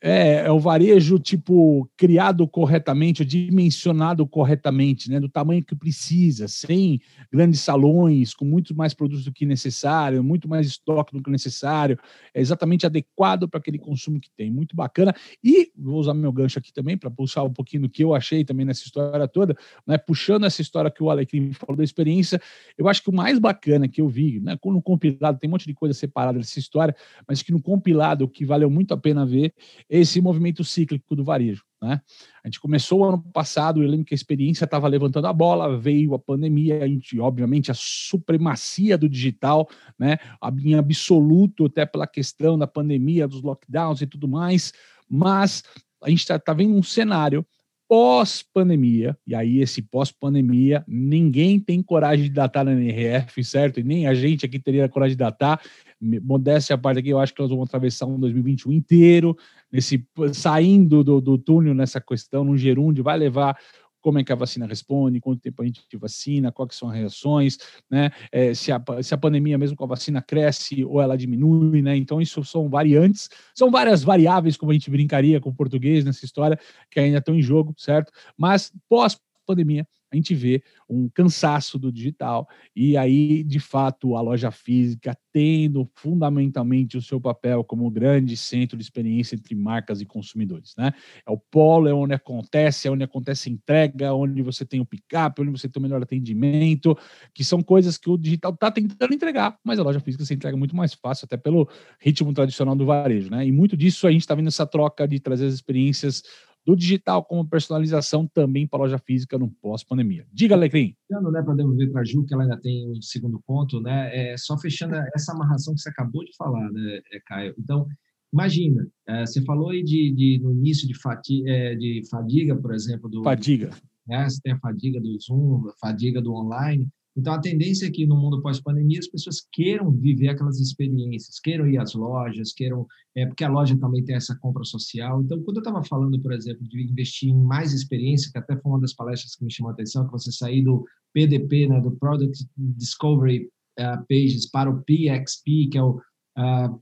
é, 0.00 0.46
é, 0.46 0.50
o 0.50 0.60
varejo 0.60 1.18
tipo 1.18 1.90
criado 1.96 2.46
corretamente, 2.46 3.24
dimensionado 3.24 4.26
corretamente, 4.26 5.10
né, 5.10 5.18
do 5.18 5.28
tamanho 5.28 5.64
que 5.64 5.74
precisa, 5.74 6.46
sem 6.46 7.00
grandes 7.32 7.60
salões, 7.60 8.32
com 8.32 8.44
muito 8.44 8.76
mais 8.76 8.94
produtos 8.94 9.24
do 9.24 9.32
que 9.32 9.44
necessário, 9.44 10.22
muito 10.22 10.48
mais 10.48 10.66
estoque 10.66 11.16
do 11.16 11.22
que 11.22 11.30
necessário, 11.30 11.98
é 12.32 12.40
exatamente 12.40 12.86
adequado 12.86 13.48
para 13.48 13.58
aquele 13.58 13.78
consumo 13.78 14.20
que 14.20 14.30
tem, 14.30 14.50
muito 14.50 14.76
bacana. 14.76 15.12
E 15.42 15.72
vou 15.76 15.98
usar 15.98 16.14
meu 16.14 16.32
gancho 16.32 16.58
aqui 16.58 16.72
também 16.72 16.96
para 16.96 17.10
puxar 17.10 17.42
um 17.42 17.52
pouquinho 17.52 17.82
do 17.82 17.90
que 17.90 18.04
eu 18.04 18.14
achei 18.14 18.44
também 18.44 18.64
nessa 18.64 18.84
história 18.84 19.26
toda, 19.26 19.56
né, 19.86 19.98
puxando 19.98 20.46
essa 20.46 20.62
história 20.62 20.90
que 20.90 21.02
o 21.02 21.10
Alecrim 21.10 21.52
falou 21.52 21.76
da 21.76 21.84
experiência, 21.84 22.40
eu 22.76 22.86
acho 22.86 23.02
que 23.02 23.10
o 23.10 23.14
mais 23.14 23.38
bacana 23.38 23.88
que 23.88 24.00
eu 24.00 24.08
vi, 24.08 24.38
né, 24.38 24.56
no 24.64 24.82
compilado 24.82 25.38
tem 25.38 25.48
um 25.48 25.52
monte 25.52 25.66
de 25.66 25.74
coisa 25.74 25.92
separada 25.92 26.38
dessa 26.38 26.58
história, 26.58 26.94
mas 27.26 27.42
que 27.42 27.50
no 27.50 27.60
compilado 27.60 28.24
o 28.24 28.28
que 28.28 28.44
valeu 28.44 28.70
muito 28.70 28.94
a 28.94 28.96
pena 28.96 29.26
ver 29.26 29.52
esse 29.88 30.20
movimento 30.20 30.62
cíclico 30.64 31.16
do 31.16 31.24
varejo. 31.24 31.64
Né? 31.80 32.00
A 32.44 32.48
gente 32.48 32.60
começou 32.60 33.04
ano 33.04 33.22
passado, 33.32 33.82
eu 33.82 33.88
lembro 33.88 34.04
que 34.04 34.14
a 34.14 34.16
experiência 34.16 34.64
estava 34.64 34.88
levantando 34.88 35.26
a 35.26 35.32
bola, 35.32 35.78
veio 35.78 36.14
a 36.14 36.18
pandemia, 36.18 36.82
a 36.82 36.88
gente, 36.88 37.18
obviamente, 37.18 37.70
a 37.70 37.74
supremacia 37.74 38.98
do 38.98 39.08
digital, 39.08 39.68
né? 39.98 40.18
em 40.64 40.74
absoluto, 40.74 41.66
até 41.66 41.86
pela 41.86 42.06
questão 42.06 42.58
da 42.58 42.66
pandemia, 42.66 43.28
dos 43.28 43.42
lockdowns 43.42 44.02
e 44.02 44.06
tudo 44.06 44.28
mais, 44.28 44.72
mas 45.08 45.62
a 46.02 46.10
gente 46.10 46.20
está 46.20 46.38
tá 46.38 46.52
vendo 46.52 46.74
um 46.74 46.82
cenário 46.82 47.46
pós-pandemia, 47.88 49.16
e 49.26 49.34
aí 49.34 49.60
esse 49.60 49.80
pós-pandemia, 49.80 50.84
ninguém 50.86 51.58
tem 51.58 51.82
coragem 51.82 52.26
de 52.26 52.30
datar 52.30 52.62
na 52.62 52.72
NRF, 52.72 53.42
certo? 53.42 53.80
E 53.80 53.82
nem 53.82 54.06
a 54.06 54.12
gente 54.12 54.44
aqui 54.44 54.58
teria 54.58 54.88
coragem 54.90 55.16
de 55.16 55.18
datar. 55.18 55.58
Modéstia 55.98 56.74
a 56.74 56.78
parte 56.78 56.98
aqui, 56.98 57.08
eu 57.08 57.18
acho 57.18 57.34
que 57.34 57.40
nós 57.40 57.48
vamos 57.48 57.66
atravessar 57.66 58.04
um 58.04 58.20
2021 58.20 58.72
inteiro, 58.72 59.34
nesse, 59.70 60.06
saindo 60.32 61.04
do, 61.04 61.20
do 61.20 61.38
túnel 61.38 61.74
nessa 61.74 62.00
questão, 62.00 62.44
no 62.44 62.56
gerúndio, 62.56 63.04
vai 63.04 63.18
levar 63.18 63.56
como 64.00 64.18
é 64.18 64.24
que 64.24 64.32
a 64.32 64.36
vacina 64.36 64.66
responde, 64.66 65.20
quanto 65.20 65.40
tempo 65.40 65.62
a 65.62 65.66
gente 65.66 65.84
vacina, 65.96 66.52
quais 66.52 66.74
são 66.74 66.88
as 66.88 66.96
reações, 66.96 67.58
né? 67.90 68.10
É, 68.30 68.54
se, 68.54 68.70
a, 68.72 68.82
se 69.02 69.12
a 69.12 69.18
pandemia, 69.18 69.58
mesmo 69.58 69.76
com 69.76 69.84
a 69.84 69.88
vacina, 69.88 70.22
cresce 70.22 70.84
ou 70.84 71.02
ela 71.02 71.16
diminui, 71.16 71.82
né? 71.82 71.96
Então, 71.96 72.20
isso 72.20 72.42
são 72.44 72.68
variantes, 72.68 73.28
são 73.54 73.70
várias 73.70 74.02
variáveis, 74.02 74.56
como 74.56 74.70
a 74.70 74.74
gente 74.74 74.90
brincaria 74.90 75.40
com 75.40 75.50
o 75.50 75.54
português 75.54 76.04
nessa 76.04 76.24
história, 76.24 76.58
que 76.90 77.00
ainda 77.00 77.18
estão 77.18 77.34
em 77.34 77.42
jogo, 77.42 77.74
certo? 77.76 78.12
Mas 78.36 78.72
pós-pandemia, 78.88 79.86
a 80.10 80.16
gente 80.16 80.34
vê 80.34 80.62
um 80.88 81.08
cansaço 81.08 81.78
do 81.78 81.92
digital 81.92 82.48
e 82.74 82.96
aí, 82.96 83.42
de 83.44 83.60
fato, 83.60 84.16
a 84.16 84.20
loja 84.20 84.50
física 84.50 85.16
tendo 85.32 85.88
fundamentalmente 85.94 86.96
o 86.96 87.02
seu 87.02 87.20
papel 87.20 87.62
como 87.62 87.90
grande 87.90 88.36
centro 88.36 88.76
de 88.76 88.82
experiência 88.82 89.34
entre 89.36 89.54
marcas 89.54 90.00
e 90.00 90.06
consumidores, 90.06 90.74
né? 90.76 90.92
É 91.26 91.30
o 91.30 91.38
polo, 91.38 91.88
é 91.88 91.94
onde 91.94 92.14
acontece, 92.14 92.88
é 92.88 92.90
onde 92.90 93.04
acontece 93.04 93.48
a 93.48 93.52
entrega, 93.52 94.14
onde 94.14 94.42
você 94.42 94.64
tem 94.64 94.80
o 94.80 94.86
pick-up, 94.86 95.40
onde 95.40 95.50
você 95.50 95.68
tem 95.68 95.80
o 95.80 95.82
melhor 95.82 96.02
atendimento, 96.02 96.96
que 97.34 97.44
são 97.44 97.62
coisas 97.62 97.98
que 97.98 98.08
o 98.08 98.16
digital 98.16 98.52
está 98.52 98.70
tentando 98.70 99.14
entregar, 99.14 99.58
mas 99.62 99.78
a 99.78 99.82
loja 99.82 100.00
física 100.00 100.24
se 100.24 100.34
entrega 100.34 100.56
muito 100.56 100.74
mais 100.74 100.94
fácil, 100.94 101.26
até 101.26 101.36
pelo 101.36 101.68
ritmo 102.00 102.32
tradicional 102.32 102.74
do 102.74 102.86
varejo, 102.86 103.30
né? 103.30 103.46
E 103.46 103.52
muito 103.52 103.76
disso 103.76 104.06
a 104.06 104.10
gente 104.10 104.22
está 104.22 104.34
vendo 104.34 104.48
essa 104.48 104.66
troca 104.66 105.06
de 105.06 105.20
trazer 105.20 105.46
as 105.46 105.54
experiências 105.54 106.22
do 106.68 106.76
digital 106.76 107.24
como 107.24 107.48
personalização 107.48 108.26
também 108.26 108.66
para 108.66 108.80
a 108.80 108.82
loja 108.82 108.98
física 108.98 109.38
no 109.38 109.48
pós-pandemia. 109.50 110.26
Diga, 110.30 110.54
Alecrim. 110.54 110.94
Né, 111.10 111.42
para 111.42 111.54
devolver 111.54 111.90
para 111.90 112.02
a 112.02 112.04
Ju, 112.04 112.26
que 112.26 112.34
ela 112.34 112.42
ainda 112.42 112.60
tem 112.60 112.90
um 112.90 113.00
segundo 113.00 113.40
ponto, 113.46 113.80
né? 113.80 114.10
É, 114.32 114.36
só 114.36 114.58
fechando 114.58 114.94
essa 115.14 115.32
amarração 115.32 115.74
que 115.74 115.80
você 115.80 115.88
acabou 115.88 116.22
de 116.22 116.36
falar, 116.36 116.70
né, 116.70 117.00
é, 117.10 117.20
Caio? 117.24 117.54
Então, 117.58 117.86
imagina, 118.30 118.86
é, 119.08 119.24
você 119.24 119.42
falou 119.46 119.70
aí 119.70 119.82
de, 119.82 120.12
de, 120.12 120.40
no 120.42 120.52
início 120.52 120.86
de, 120.86 120.92
fati, 121.00 121.42
é, 121.48 121.74
de 121.74 122.02
fadiga, 122.10 122.54
por 122.54 122.74
exemplo. 122.74 123.08
Do, 123.08 123.22
fadiga. 123.22 123.70
Né, 124.06 124.28
você 124.28 124.38
tem 124.42 124.52
a 124.52 124.58
fadiga 124.58 125.00
do 125.00 125.18
Zoom, 125.18 125.70
a 125.70 125.72
fadiga 125.80 126.20
do 126.20 126.34
online. 126.34 126.86
Então, 127.18 127.32
a 127.32 127.40
tendência 127.40 127.86
é 127.86 127.90
que 127.90 128.06
no 128.06 128.16
mundo 128.16 128.40
pós-pandemia 128.40 129.00
as 129.00 129.08
pessoas 129.08 129.44
queiram 129.52 129.90
viver 129.90 130.28
aquelas 130.28 130.60
experiências, 130.60 131.40
queiram 131.40 131.66
ir 131.66 131.76
às 131.76 131.92
lojas, 131.92 132.52
queiram. 132.52 132.86
É, 133.16 133.26
porque 133.26 133.42
a 133.42 133.50
loja 133.50 133.76
também 133.76 134.04
tem 134.04 134.14
essa 134.14 134.38
compra 134.38 134.62
social. 134.62 135.20
Então, 135.20 135.42
quando 135.42 135.56
eu 135.56 135.62
estava 135.62 135.82
falando, 135.82 136.20
por 136.20 136.32
exemplo, 136.32 136.62
de 136.68 136.80
investir 136.80 137.30
em 137.30 137.36
mais 137.36 137.72
experiência, 137.72 138.30
que 138.30 138.38
até 138.38 138.56
foi 138.56 138.70
uma 138.70 138.80
das 138.80 138.94
palestras 138.94 139.34
que 139.34 139.44
me 139.44 139.52
chamou 139.52 139.70
a 139.70 139.72
atenção, 139.72 140.06
que 140.06 140.12
você 140.12 140.30
sair 140.30 140.62
do 140.62 140.84
PDP, 141.12 141.66
né, 141.66 141.80
do 141.80 141.90
Product 141.90 142.46
Discovery 142.56 143.50
uh, 143.80 144.06
Pages, 144.08 144.48
para 144.48 144.70
o 144.70 144.80
PXP, 144.84 145.70
que 145.72 145.78
é 145.78 145.82
o 145.82 145.96
uh, 146.38 146.80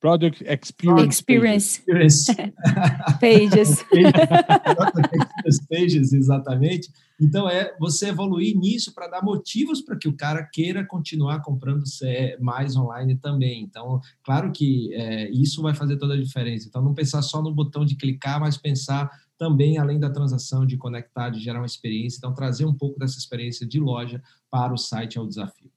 Product 0.00 0.42
Experience, 0.46 1.20
experience. 1.20 1.82
Pages. 1.84 2.26
pages. 3.20 3.84
pages, 5.68 6.12
exatamente. 6.14 6.90
Então, 7.20 7.46
é 7.46 7.76
você 7.78 8.08
evoluir 8.08 8.56
nisso 8.56 8.94
para 8.94 9.08
dar 9.08 9.22
motivos 9.22 9.82
para 9.82 9.98
que 9.98 10.08
o 10.08 10.16
cara 10.16 10.42
queira 10.42 10.86
continuar 10.86 11.42
comprando 11.42 11.84
mais 12.40 12.74
online 12.76 13.16
também. 13.16 13.62
Então, 13.62 14.00
claro 14.24 14.50
que 14.52 14.90
é, 14.94 15.30
isso 15.30 15.60
vai 15.60 15.74
fazer 15.74 15.98
toda 15.98 16.14
a 16.14 16.20
diferença. 16.20 16.66
Então, 16.66 16.80
não 16.80 16.94
pensar 16.94 17.20
só 17.20 17.42
no 17.42 17.54
botão 17.54 17.84
de 17.84 17.94
clicar, 17.94 18.40
mas 18.40 18.56
pensar 18.56 19.10
também, 19.36 19.76
além 19.76 20.00
da 20.00 20.08
transação, 20.08 20.64
de 20.64 20.78
conectar, 20.78 21.28
de 21.28 21.40
gerar 21.40 21.60
uma 21.60 21.66
experiência. 21.66 22.16
Então, 22.16 22.32
trazer 22.32 22.64
um 22.64 22.74
pouco 22.74 22.98
dessa 22.98 23.18
experiência 23.18 23.66
de 23.66 23.78
loja 23.78 24.22
para 24.50 24.72
o 24.72 24.78
site 24.78 25.18
é 25.18 25.20
o 25.20 25.26
desafio. 25.26 25.70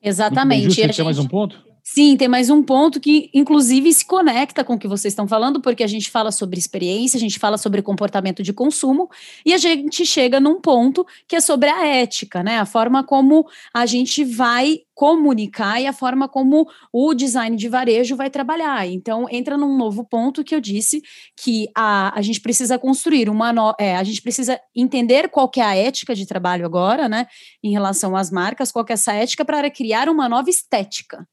Exatamente. 0.00 0.72
Você 0.72 0.82
gente... 0.82 1.02
mais 1.02 1.18
um 1.18 1.26
ponto? 1.26 1.73
Sim, 1.86 2.16
tem 2.16 2.26
mais 2.28 2.48
um 2.48 2.62
ponto 2.62 2.98
que, 2.98 3.30
inclusive, 3.34 3.92
se 3.92 4.06
conecta 4.06 4.64
com 4.64 4.72
o 4.72 4.78
que 4.78 4.88
vocês 4.88 5.12
estão 5.12 5.28
falando, 5.28 5.60
porque 5.60 5.84
a 5.84 5.86
gente 5.86 6.10
fala 6.10 6.32
sobre 6.32 6.58
experiência, 6.58 7.18
a 7.18 7.20
gente 7.20 7.38
fala 7.38 7.58
sobre 7.58 7.82
comportamento 7.82 8.42
de 8.42 8.54
consumo, 8.54 9.10
e 9.44 9.52
a 9.52 9.58
gente 9.58 10.06
chega 10.06 10.40
num 10.40 10.58
ponto 10.62 11.06
que 11.28 11.36
é 11.36 11.40
sobre 11.40 11.68
a 11.68 11.86
ética, 11.86 12.42
né? 12.42 12.58
A 12.58 12.64
forma 12.64 13.04
como 13.04 13.46
a 13.72 13.84
gente 13.84 14.24
vai 14.24 14.80
comunicar 14.94 15.78
e 15.78 15.86
a 15.86 15.92
forma 15.92 16.26
como 16.26 16.66
o 16.90 17.12
design 17.12 17.54
de 17.54 17.68
varejo 17.68 18.16
vai 18.16 18.30
trabalhar. 18.30 18.86
Então, 18.86 19.26
entra 19.30 19.58
num 19.58 19.76
novo 19.76 20.04
ponto 20.04 20.42
que 20.42 20.54
eu 20.54 20.62
disse 20.62 21.02
que 21.36 21.68
a, 21.76 22.18
a 22.18 22.22
gente 22.22 22.40
precisa 22.40 22.78
construir 22.78 23.28
uma 23.28 23.52
no, 23.52 23.74
é, 23.78 23.94
a 23.96 24.04
gente 24.04 24.22
precisa 24.22 24.58
entender 24.74 25.28
qual 25.28 25.50
que 25.50 25.60
é 25.60 25.64
a 25.64 25.76
ética 25.76 26.14
de 26.14 26.24
trabalho 26.24 26.64
agora, 26.64 27.10
né? 27.10 27.26
Em 27.62 27.72
relação 27.72 28.16
às 28.16 28.30
marcas, 28.30 28.72
qual 28.72 28.86
que 28.86 28.92
é 28.92 28.94
essa 28.94 29.12
ética 29.12 29.44
para 29.44 29.70
criar 29.70 30.08
uma 30.08 30.30
nova 30.30 30.48
estética. 30.48 31.26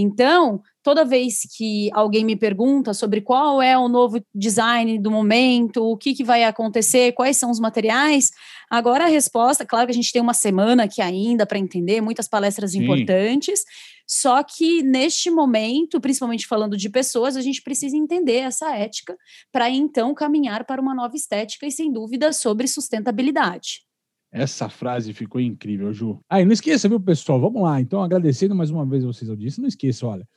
Então, 0.00 0.62
toda 0.80 1.04
vez 1.04 1.40
que 1.56 1.90
alguém 1.92 2.24
me 2.24 2.36
pergunta 2.36 2.94
sobre 2.94 3.20
qual 3.20 3.60
é 3.60 3.76
o 3.76 3.88
novo 3.88 4.24
design 4.32 4.96
do 4.96 5.10
momento, 5.10 5.82
o 5.82 5.96
que, 5.96 6.14
que 6.14 6.22
vai 6.22 6.44
acontecer, 6.44 7.10
quais 7.14 7.36
são 7.36 7.50
os 7.50 7.58
materiais, 7.58 8.30
agora 8.70 9.06
a 9.06 9.08
resposta, 9.08 9.66
claro 9.66 9.88
que 9.88 9.90
a 9.90 9.94
gente 9.94 10.12
tem 10.12 10.22
uma 10.22 10.34
semana 10.34 10.84
aqui 10.84 11.02
ainda 11.02 11.44
para 11.44 11.58
entender, 11.58 12.00
muitas 12.00 12.28
palestras 12.28 12.70
Sim. 12.70 12.84
importantes, 12.84 13.64
só 14.06 14.40
que 14.44 14.84
neste 14.84 15.32
momento, 15.32 16.00
principalmente 16.00 16.46
falando 16.46 16.76
de 16.76 16.88
pessoas, 16.88 17.36
a 17.36 17.40
gente 17.40 17.60
precisa 17.60 17.96
entender 17.96 18.38
essa 18.38 18.72
ética 18.76 19.18
para 19.50 19.68
então 19.68 20.14
caminhar 20.14 20.64
para 20.64 20.80
uma 20.80 20.94
nova 20.94 21.16
estética 21.16 21.66
e, 21.66 21.72
sem 21.72 21.92
dúvida, 21.92 22.32
sobre 22.32 22.68
sustentabilidade. 22.68 23.87
Essa 24.30 24.68
frase 24.68 25.12
ficou 25.12 25.40
incrível, 25.40 25.92
Ju. 25.92 26.20
E 26.30 26.44
não 26.44 26.52
esqueça, 26.52 26.88
viu, 26.88 27.00
pessoal? 27.00 27.40
Vamos 27.40 27.62
lá. 27.62 27.80
Então, 27.80 28.02
agradecendo 28.02 28.54
mais 28.54 28.70
uma 28.70 28.84
vez 28.84 29.04
vocês 29.04 29.28
disse, 29.36 29.60
não 29.60 29.68
esqueça, 29.68 30.06
olha, 30.06 30.28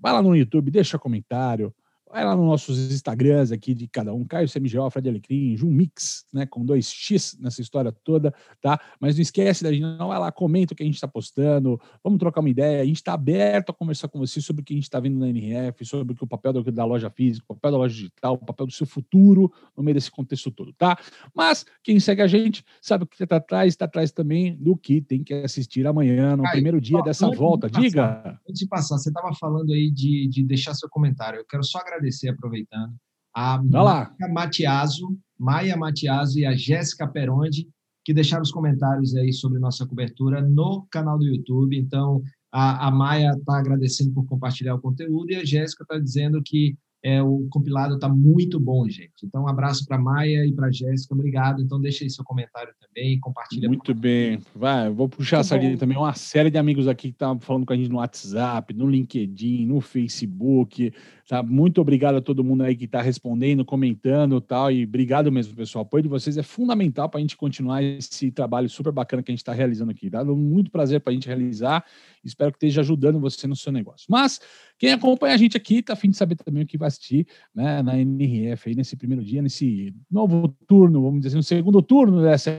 vai 0.00 0.12
lá 0.12 0.22
no 0.22 0.36
YouTube, 0.36 0.70
deixa 0.70 0.98
comentário, 0.98 1.74
Vai 2.12 2.24
lá 2.24 2.34
nos 2.34 2.44
nossos 2.44 2.76
Instagrams 2.90 3.52
aqui 3.52 3.72
de 3.72 3.86
cada 3.86 4.12
um, 4.12 4.24
Caio 4.24 4.48
CMGO, 4.50 4.90
Fred 4.90 5.08
Alecrim, 5.08 5.56
Jum 5.56 5.70
Mix, 5.70 6.26
né, 6.32 6.44
com 6.44 6.64
dois 6.64 6.90
X 6.90 7.38
nessa 7.38 7.60
história 7.60 7.92
toda, 7.92 8.34
tá? 8.60 8.80
Mas 8.98 9.14
não 9.14 9.22
esquece 9.22 9.62
da 9.62 9.70
gente, 9.72 9.82
não 9.82 10.08
vai 10.08 10.18
lá, 10.18 10.32
comenta 10.32 10.74
o 10.74 10.76
que 10.76 10.82
a 10.82 10.86
gente 10.86 10.96
está 10.96 11.06
postando, 11.06 11.80
vamos 12.02 12.18
trocar 12.18 12.40
uma 12.40 12.50
ideia, 12.50 12.82
a 12.82 12.84
gente 12.84 12.96
está 12.96 13.12
aberto 13.12 13.70
a 13.70 13.72
conversar 13.72 14.08
com 14.08 14.18
você 14.18 14.40
sobre 14.40 14.62
o 14.62 14.64
que 14.64 14.72
a 14.72 14.76
gente 14.76 14.84
está 14.84 14.98
vendo 14.98 15.20
na 15.20 15.28
NRF, 15.28 15.84
sobre 15.84 16.16
o 16.20 16.26
papel 16.26 16.52
da 16.52 16.84
loja 16.84 17.08
física, 17.10 17.44
o 17.48 17.54
papel 17.54 17.70
da 17.70 17.78
loja 17.78 17.94
digital, 17.94 18.34
o 18.34 18.44
papel 18.44 18.66
do 18.66 18.72
seu 18.72 18.86
futuro 18.86 19.52
no 19.76 19.84
meio 19.84 19.94
desse 19.94 20.10
contexto 20.10 20.50
todo, 20.50 20.72
tá? 20.72 20.98
Mas 21.32 21.64
quem 21.80 22.00
segue 22.00 22.22
a 22.22 22.26
gente 22.26 22.64
sabe 22.82 23.04
o 23.04 23.06
que 23.06 23.22
está 23.22 23.36
atrás, 23.36 23.68
está 23.68 23.84
atrás 23.84 24.10
também 24.10 24.56
do 24.56 24.76
que 24.76 25.00
tem 25.00 25.22
que 25.22 25.32
assistir 25.32 25.86
amanhã, 25.86 26.36
no 26.36 26.42
Caio, 26.42 26.54
primeiro 26.54 26.80
dia 26.80 27.00
dessa 27.02 27.30
volta. 27.30 27.68
De 27.68 27.74
passar, 27.74 27.82
Diga! 27.88 28.40
Antes 28.48 28.60
de 28.60 28.66
passar, 28.66 28.98
você 28.98 29.10
estava 29.10 29.32
falando 29.34 29.72
aí 29.72 29.92
de, 29.92 30.28
de 30.28 30.42
deixar 30.42 30.74
seu 30.74 30.88
comentário, 30.88 31.38
eu 31.38 31.46
quero 31.46 31.62
só 31.62 31.78
agradecer 31.78 31.99
agradecer, 32.00 32.30
aproveitando, 32.30 32.94
a 33.34 33.62
Maia 33.62 34.28
Matiaso, 34.28 35.16
Maia 35.38 35.76
Matiaso 35.76 36.38
e 36.38 36.44
a 36.44 36.54
Jéssica 36.54 37.06
Perondi, 37.06 37.68
que 38.04 38.14
deixaram 38.14 38.42
os 38.42 38.50
comentários 38.50 39.14
aí 39.14 39.32
sobre 39.32 39.60
nossa 39.60 39.86
cobertura 39.86 40.40
no 40.40 40.86
canal 40.90 41.18
do 41.18 41.26
YouTube. 41.26 41.78
Então, 41.78 42.22
a, 42.52 42.88
a 42.88 42.90
Maia 42.90 43.30
está 43.38 43.58
agradecendo 43.58 44.12
por 44.12 44.26
compartilhar 44.26 44.74
o 44.74 44.80
conteúdo 44.80 45.30
e 45.30 45.36
a 45.36 45.44
Jéssica 45.44 45.84
está 45.84 45.98
dizendo 45.98 46.42
que 46.44 46.76
é, 47.02 47.22
o 47.22 47.46
compilado 47.50 47.94
está 47.94 48.08
muito 48.08 48.60
bom, 48.60 48.86
gente. 48.88 49.24
Então, 49.24 49.44
um 49.44 49.48
abraço 49.48 49.86
para 49.86 49.98
Maia 49.98 50.44
e 50.44 50.52
para 50.52 50.70
Jéssica, 50.70 51.14
obrigado. 51.14 51.62
Então, 51.62 51.80
deixa 51.80 52.04
aí 52.04 52.10
seu 52.10 52.24
comentário 52.24 52.72
também, 52.78 53.18
compartilha. 53.20 53.68
Muito 53.68 53.94
bem. 53.94 54.38
Vai, 54.54 54.90
vou 54.90 55.08
puxar 55.08 55.38
muito 55.38 55.46
essa 55.46 55.56
linha 55.56 55.78
também. 55.78 55.96
Uma 55.96 56.12
série 56.12 56.50
de 56.50 56.58
amigos 56.58 56.86
aqui 56.86 57.08
que 57.08 57.14
estavam 57.14 57.40
falando 57.40 57.64
com 57.64 57.72
a 57.72 57.76
gente 57.76 57.88
no 57.88 57.96
WhatsApp, 57.96 58.74
no 58.74 58.86
LinkedIn, 58.86 59.66
no 59.66 59.80
Facebook. 59.80 60.92
Tá? 61.30 61.44
Muito 61.44 61.80
obrigado 61.80 62.16
a 62.16 62.20
todo 62.20 62.42
mundo 62.42 62.64
aí 62.64 62.74
que 62.74 62.86
está 62.86 63.00
respondendo, 63.00 63.64
comentando 63.64 64.40
tal. 64.40 64.68
E 64.68 64.82
obrigado 64.82 65.30
mesmo, 65.30 65.54
pessoal. 65.54 65.84
O 65.84 65.86
apoio 65.86 66.02
de 66.02 66.08
vocês 66.08 66.36
é 66.36 66.42
fundamental 66.42 67.08
para 67.08 67.18
a 67.18 67.20
gente 67.20 67.36
continuar 67.36 67.84
esse 67.84 68.32
trabalho 68.32 68.68
super 68.68 68.90
bacana 68.90 69.22
que 69.22 69.30
a 69.30 69.32
gente 69.34 69.38
está 69.38 69.52
realizando 69.52 69.92
aqui. 69.92 70.10
Dá 70.10 70.24
muito 70.24 70.72
prazer 70.72 71.00
para 71.00 71.12
a 71.12 71.14
gente 71.14 71.28
realizar. 71.28 71.84
Espero 72.24 72.50
que 72.50 72.56
esteja 72.56 72.80
ajudando 72.80 73.20
você 73.20 73.46
no 73.46 73.54
seu 73.54 73.70
negócio. 73.70 74.08
Mas 74.10 74.40
quem 74.76 74.90
acompanha 74.90 75.36
a 75.36 75.36
gente 75.36 75.56
aqui 75.56 75.76
está 75.76 75.92
afim 75.92 76.10
de 76.10 76.16
saber 76.16 76.34
também 76.34 76.64
o 76.64 76.66
que 76.66 76.76
vai 76.76 76.88
assistir 76.88 77.24
né, 77.54 77.80
na 77.80 77.96
NRF 77.96 78.68
aí 78.68 78.74
nesse 78.74 78.96
primeiro 78.96 79.22
dia, 79.22 79.40
nesse 79.40 79.94
novo 80.10 80.48
turno, 80.66 81.00
vamos 81.00 81.20
dizer 81.20 81.28
assim, 81.28 81.36
no 81.36 81.44
segundo 81.44 81.80
turno 81.80 82.22
dessa 82.22 82.50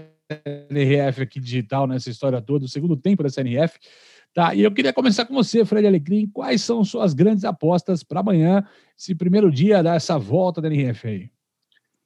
NRF 0.70 1.24
aqui 1.24 1.42
digital, 1.42 1.86
nessa 1.88 2.10
história 2.10 2.42
toda, 2.42 2.64
o 2.64 2.70
segundo 2.70 2.96
tempo 2.96 3.22
dessa 3.22 3.42
NRF. 3.42 3.78
Tá, 4.34 4.56
e 4.56 4.62
eu 4.62 4.74
queria 4.74 4.94
começar 4.94 5.26
com 5.26 5.34
você, 5.34 5.66
Fred 5.66 5.86
Alecrim. 5.86 6.28
Quais 6.28 6.62
são 6.62 6.84
suas 6.86 7.14
grandes 7.14 7.44
apostas 7.44 8.04
para 8.04 8.22
amanhã, 8.22 8.66
esse 8.98 9.14
primeiro 9.14 9.52
dia 9.52 9.84
dessa 9.84 10.18
volta 10.18 10.62
da 10.62 10.68
NRF 10.68 11.08
aí? 11.08 11.32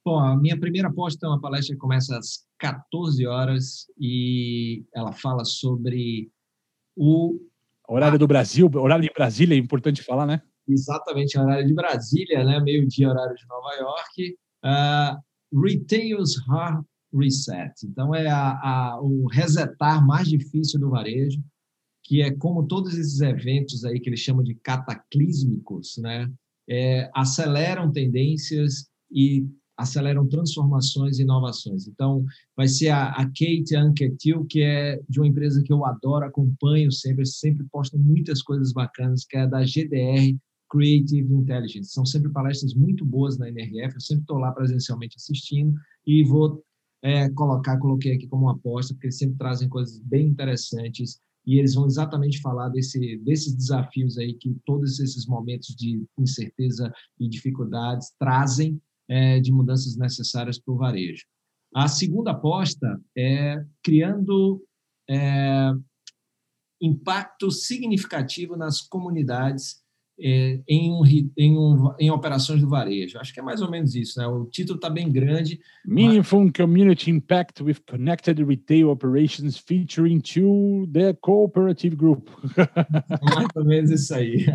Bom, 0.04 0.18
a 0.18 0.36
minha 0.36 0.58
primeira 0.58 0.88
aposta 0.88 1.26
é 1.26 1.28
uma 1.28 1.40
palestra 1.40 1.74
que 1.74 1.80
começa 1.80 2.16
às 2.18 2.44
14 2.58 3.26
horas 3.26 3.86
e 3.98 4.84
ela 4.94 5.12
fala 5.12 5.44
sobre 5.44 6.30
o 6.96 7.38
Horário 7.88 8.18
do 8.18 8.26
Brasil, 8.26 8.68
horário 8.74 9.04
de 9.04 9.12
Brasília, 9.14 9.54
é 9.54 9.58
importante 9.58 10.02
falar, 10.02 10.26
né? 10.26 10.42
Exatamente, 10.68 11.38
horário 11.38 11.66
de 11.66 11.72
Brasília, 11.72 12.44
né? 12.44 12.60
Meio-dia, 12.60 13.08
horário 13.08 13.34
de 13.36 13.46
Nova 13.46 13.72
York. 13.74 14.36
Uh, 14.64 15.62
Retail's 15.62 16.36
Hard 16.48 16.84
Reset. 17.14 17.72
Então, 17.84 18.12
é 18.12 18.26
a, 18.26 18.50
a, 18.50 19.00
o 19.00 19.26
resetar 19.28 20.04
mais 20.04 20.28
difícil 20.28 20.80
do 20.80 20.90
varejo, 20.90 21.40
que 22.06 22.22
é 22.22 22.30
como 22.30 22.66
todos 22.66 22.96
esses 22.96 23.20
eventos 23.20 23.84
aí 23.84 23.98
que 23.98 24.08
eles 24.08 24.20
chamam 24.20 24.44
de 24.44 24.54
cataclísmicos, 24.54 25.96
né? 25.98 26.32
É, 26.68 27.10
aceleram 27.12 27.90
tendências 27.90 28.88
e 29.10 29.44
aceleram 29.76 30.26
transformações 30.26 31.18
e 31.18 31.22
inovações. 31.22 31.86
Então, 31.88 32.24
vai 32.56 32.68
ser 32.68 32.90
a, 32.90 33.08
a 33.08 33.24
Kate 33.26 33.74
Anquetil, 33.76 34.46
que 34.46 34.62
é 34.62 35.00
de 35.08 35.18
uma 35.20 35.26
empresa 35.26 35.62
que 35.62 35.72
eu 35.72 35.84
adoro, 35.84 36.24
acompanho 36.24 36.90
sempre, 36.92 37.26
sempre 37.26 37.66
posta 37.70 37.98
muitas 37.98 38.40
coisas 38.40 38.72
bacanas, 38.72 39.24
que 39.24 39.36
é 39.36 39.46
da 39.46 39.64
GDR 39.64 40.34
Creative 40.70 41.34
Intelligence. 41.34 41.92
São 41.92 42.06
sempre 42.06 42.30
palestras 42.30 42.72
muito 42.72 43.04
boas 43.04 43.36
na 43.36 43.48
NRF, 43.48 43.96
eu 43.96 44.00
sempre 44.00 44.22
estou 44.22 44.38
lá 44.38 44.52
presencialmente 44.52 45.16
assistindo 45.16 45.74
e 46.06 46.24
vou 46.24 46.62
é, 47.02 47.28
colocar, 47.30 47.78
coloquei 47.78 48.14
aqui 48.14 48.26
como 48.26 48.44
uma 48.44 48.52
aposta, 48.52 48.94
porque 48.94 49.08
eles 49.08 49.18
sempre 49.18 49.36
trazem 49.36 49.68
coisas 49.68 49.98
bem 49.98 50.28
interessantes 50.28 51.20
e 51.46 51.58
eles 51.58 51.74
vão 51.74 51.86
exatamente 51.86 52.40
falar 52.40 52.68
desse, 52.68 53.18
desses 53.18 53.54
desafios 53.54 54.18
aí 54.18 54.34
que 54.34 54.56
todos 54.64 54.98
esses 54.98 55.26
momentos 55.26 55.74
de 55.76 56.04
incerteza 56.18 56.92
e 57.18 57.28
dificuldades 57.28 58.12
trazem 58.18 58.80
é, 59.08 59.38
de 59.38 59.52
mudanças 59.52 59.96
necessárias 59.96 60.58
para 60.58 60.74
o 60.74 60.76
varejo. 60.76 61.24
A 61.74 61.86
segunda 61.88 62.32
aposta 62.32 63.00
é 63.16 63.64
criando 63.82 64.64
é, 65.08 65.72
impacto 66.80 67.50
significativo 67.50 68.56
nas 68.56 68.80
comunidades 68.80 69.82
é, 70.18 70.60
em, 70.66 70.90
um, 70.90 71.04
em, 71.36 71.58
um, 71.58 71.92
em 71.98 72.10
operações 72.10 72.60
do 72.60 72.68
varejo. 72.68 73.18
Acho 73.18 73.34
que 73.34 73.40
é 73.40 73.42
mais 73.42 73.60
ou 73.60 73.70
menos 73.70 73.94
isso. 73.94 74.18
Né? 74.18 74.26
O 74.26 74.46
título 74.46 74.76
está 74.76 74.88
bem 74.88 75.10
grande. 75.10 75.60
Meaningful 75.84 76.44
mas... 76.44 76.52
Community 76.52 77.10
Impact 77.10 77.62
with 77.62 77.76
Connected 77.88 78.42
Retail 78.42 78.90
Operations 78.90 79.58
featuring 79.58 80.20
to 80.20 80.88
the 80.92 81.12
Cooperative 81.14 81.94
Group. 81.96 82.28
mais 83.22 83.48
ou 83.54 83.64
menos 83.64 83.90
isso 83.90 84.14
aí. 84.14 84.46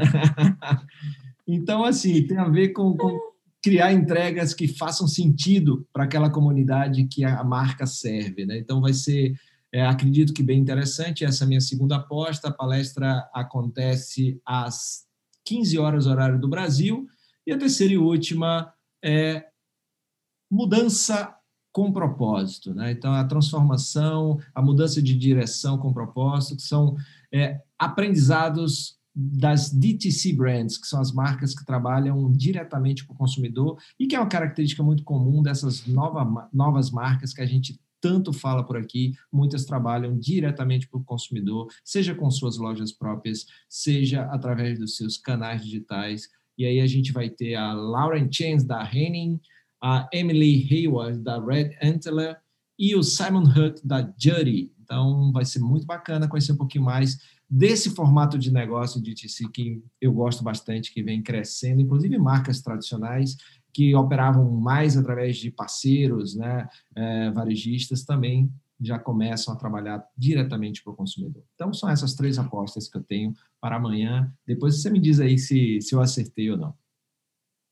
então, 1.47 1.83
assim, 1.83 2.25
tem 2.25 2.37
a 2.37 2.49
ver 2.49 2.69
com, 2.69 2.97
com 2.97 3.19
criar 3.63 3.93
entregas 3.93 4.55
que 4.55 4.67
façam 4.67 5.07
sentido 5.07 5.87
para 5.93 6.05
aquela 6.05 6.31
comunidade 6.31 7.05
que 7.05 7.23
a 7.23 7.43
marca 7.43 7.85
serve. 7.85 8.47
Né? 8.47 8.57
Então, 8.57 8.81
vai 8.81 8.93
ser, 8.93 9.35
é, 9.71 9.85
acredito 9.85 10.33
que 10.33 10.41
bem 10.41 10.59
interessante. 10.59 11.23
Essa 11.23 11.43
é 11.43 11.45
a 11.45 11.47
minha 11.47 11.61
segunda 11.61 11.97
aposta. 11.97 12.47
A 12.47 12.53
palestra 12.53 13.29
acontece 13.31 14.41
às 14.43 15.10
15 15.45 15.77
horas, 15.77 16.07
horário 16.07 16.39
do 16.39 16.47
Brasil. 16.47 17.07
E 17.45 17.51
a 17.51 17.57
terceira 17.57 17.93
e 17.93 17.97
última 17.97 18.73
é 19.03 19.45
mudança 20.49 21.35
com 21.71 21.91
propósito. 21.91 22.73
Né? 22.73 22.91
Então, 22.91 23.13
a 23.13 23.23
transformação, 23.23 24.39
a 24.53 24.61
mudança 24.61 25.01
de 25.01 25.17
direção 25.17 25.77
com 25.77 25.93
propósito, 25.93 26.57
que 26.57 26.63
são 26.63 26.95
é, 27.31 27.61
aprendizados 27.79 28.99
das 29.13 29.69
DTC 29.71 30.33
brands, 30.33 30.77
que 30.77 30.87
são 30.87 30.99
as 31.01 31.11
marcas 31.11 31.53
que 31.53 31.65
trabalham 31.65 32.31
diretamente 32.31 33.05
com 33.05 33.13
o 33.13 33.17
consumidor 33.17 33.77
e 33.99 34.07
que 34.07 34.15
é 34.15 34.19
uma 34.19 34.27
característica 34.27 34.83
muito 34.83 35.03
comum 35.03 35.41
dessas 35.41 35.85
nova, 35.85 36.49
novas 36.53 36.91
marcas 36.91 37.33
que 37.33 37.41
a 37.41 37.45
gente 37.45 37.79
tanto 38.01 38.33
fala 38.33 38.65
por 38.65 38.75
aqui, 38.75 39.13
muitas 39.31 39.63
trabalham 39.65 40.17
diretamente 40.17 40.89
para 40.89 40.99
o 40.99 41.03
consumidor, 41.03 41.67
seja 41.85 42.15
com 42.15 42.29
suas 42.31 42.57
lojas 42.57 42.91
próprias, 42.91 43.45
seja 43.69 44.23
através 44.23 44.79
dos 44.79 44.97
seus 44.97 45.17
canais 45.17 45.63
digitais. 45.63 46.27
E 46.57 46.65
aí 46.65 46.81
a 46.81 46.87
gente 46.87 47.11
vai 47.13 47.29
ter 47.29 47.55
a 47.55 47.71
Lauren 47.73 48.27
Chance 48.31 48.65
da 48.65 48.83
Henning, 48.83 49.39
a 49.81 50.09
Emily 50.11 50.67
Hayward 50.69 51.19
da 51.19 51.39
Red 51.39 51.71
Antler 51.81 52.37
e 52.77 52.95
o 52.95 53.03
Simon 53.03 53.43
Hutt 53.43 53.79
da 53.85 54.11
Judy. 54.17 54.71
Então 54.91 55.31
vai 55.31 55.45
ser 55.45 55.59
muito 55.59 55.85
bacana 55.85 56.27
conhecer 56.27 56.51
um 56.51 56.57
pouquinho 56.57 56.83
mais 56.83 57.17
desse 57.49 57.91
formato 57.91 58.37
de 58.37 58.51
negócio 58.51 59.01
de 59.01 59.15
TC 59.15 59.47
que 59.47 59.81
eu 60.01 60.11
gosto 60.11 60.43
bastante, 60.43 60.93
que 60.93 61.01
vem 61.01 61.23
crescendo, 61.23 61.79
inclusive 61.79 62.17
marcas 62.17 62.61
tradicionais 62.61 63.37
que 63.73 63.95
operavam 63.95 64.51
mais 64.51 64.97
através 64.97 65.37
de 65.37 65.49
parceiros, 65.49 66.35
né, 66.35 66.67
é, 66.93 67.31
varejistas, 67.31 68.03
também 68.03 68.51
já 68.81 68.99
começam 68.99 69.53
a 69.53 69.57
trabalhar 69.57 70.05
diretamente 70.17 70.83
para 70.83 70.91
o 70.91 70.95
consumidor. 70.95 71.41
Então, 71.55 71.73
são 71.73 71.89
essas 71.89 72.13
três 72.13 72.37
apostas 72.37 72.89
que 72.89 72.97
eu 72.97 73.03
tenho 73.03 73.33
para 73.61 73.77
amanhã. 73.77 74.29
Depois 74.45 74.81
você 74.81 74.89
me 74.89 74.99
diz 74.99 75.21
aí 75.21 75.37
se, 75.37 75.79
se 75.79 75.95
eu 75.95 76.01
acertei 76.01 76.51
ou 76.51 76.57
não. 76.57 76.73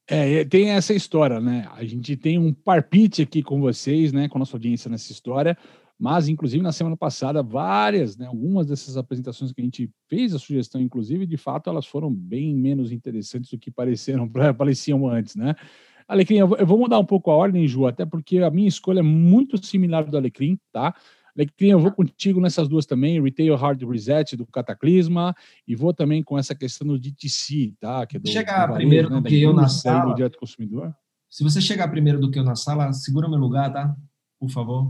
É, 0.07 0.45
tem 0.45 0.69
essa 0.69 0.93
história, 0.93 1.39
né? 1.39 1.67
A 1.75 1.83
gente 1.83 2.15
tem 2.15 2.39
um 2.39 2.53
parpite 2.53 3.21
aqui 3.21 3.43
com 3.43 3.59
vocês, 3.59 4.13
né, 4.13 4.29
com 4.29 4.37
a 4.37 4.39
nossa 4.39 4.55
audiência 4.55 4.89
nessa 4.89 5.11
história. 5.11 5.57
Mas, 5.99 6.29
inclusive, 6.29 6.63
na 6.63 6.71
semana 6.71 6.95
passada, 6.95 7.43
várias, 7.43 8.15
né, 8.15 8.25
algumas 8.25 8.65
dessas 8.67 8.95
apresentações 8.95 9.51
que 9.51 9.59
a 9.59 9.63
gente 9.63 9.91
fez 10.07 10.33
a 10.33 10.39
sugestão, 10.39 10.79
inclusive, 10.79 11.25
de 11.25 11.35
fato, 11.35 11.69
elas 11.69 11.85
foram 11.85 12.09
bem 12.09 12.55
menos 12.55 12.93
interessantes 12.93 13.51
do 13.51 13.59
que 13.59 13.69
pareceram, 13.69 14.29
pareciam 14.57 15.05
antes, 15.09 15.35
né? 15.35 15.55
Alecrim, 16.07 16.37
eu 16.37 16.65
vou 16.65 16.79
mudar 16.79 16.97
um 16.97 17.05
pouco 17.05 17.29
a 17.29 17.35
ordem, 17.35 17.67
Ju, 17.67 17.85
até 17.85 18.05
porque 18.05 18.39
a 18.39 18.49
minha 18.49 18.67
escolha 18.67 18.99
é 18.99 19.03
muito 19.03 19.63
similar 19.63 20.05
do 20.05 20.17
Alecrim, 20.17 20.57
tá? 20.71 20.95
Alecrim, 21.37 21.69
eu 21.69 21.79
vou 21.79 21.91
contigo 21.91 22.39
nessas 22.39 22.67
duas 22.67 22.85
também, 22.85 23.21
Retail 23.21 23.55
Hard 23.55 23.83
Reset 23.83 24.35
do 24.35 24.47
Cataclisma, 24.47 25.35
e 25.67 25.75
vou 25.75 25.93
também 25.93 26.23
com 26.23 26.37
essa 26.37 26.55
questão 26.55 26.87
do 26.87 26.97
DTC, 26.97 27.75
tá? 27.79 28.07
Que 28.07 28.17
é 28.17 28.19
do, 28.19 28.27
chegar 28.27 28.67
do 28.67 28.73
primeiro 28.75 29.09
né, 29.09 29.17
do 29.17 29.23
que 29.23 29.41
eu 29.41 29.53
na 29.53 29.67
sala. 29.67 30.11
Do 30.11 30.15
direto 30.15 30.39
consumidor. 30.39 30.95
Se 31.29 31.43
você 31.43 31.61
chegar 31.61 31.89
primeiro 31.89 32.19
do 32.19 32.31
que 32.31 32.39
eu 32.39 32.43
na 32.43 32.55
sala, 32.55 32.91
segura 32.93 33.29
meu 33.29 33.37
lugar, 33.37 33.71
tá? 33.71 33.95
Por 34.39 34.49
favor. 34.49 34.89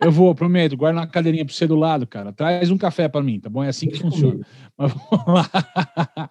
Eu 0.00 0.12
vou, 0.12 0.34
prometo. 0.34 0.76
Guarda 0.76 1.00
uma 1.00 1.06
cadeirinha 1.06 1.44
para 1.44 1.54
você 1.54 1.66
do 1.66 1.76
lado, 1.76 2.06
cara. 2.06 2.32
Traz 2.32 2.70
um 2.70 2.78
café 2.78 3.08
para 3.08 3.22
mim, 3.22 3.40
tá 3.40 3.48
bom? 3.48 3.62
É 3.62 3.68
assim 3.68 3.88
que 3.88 3.98
funciona. 3.98 4.46
Mas 4.76 4.92
vamos 4.92 5.26
lá. 5.26 6.30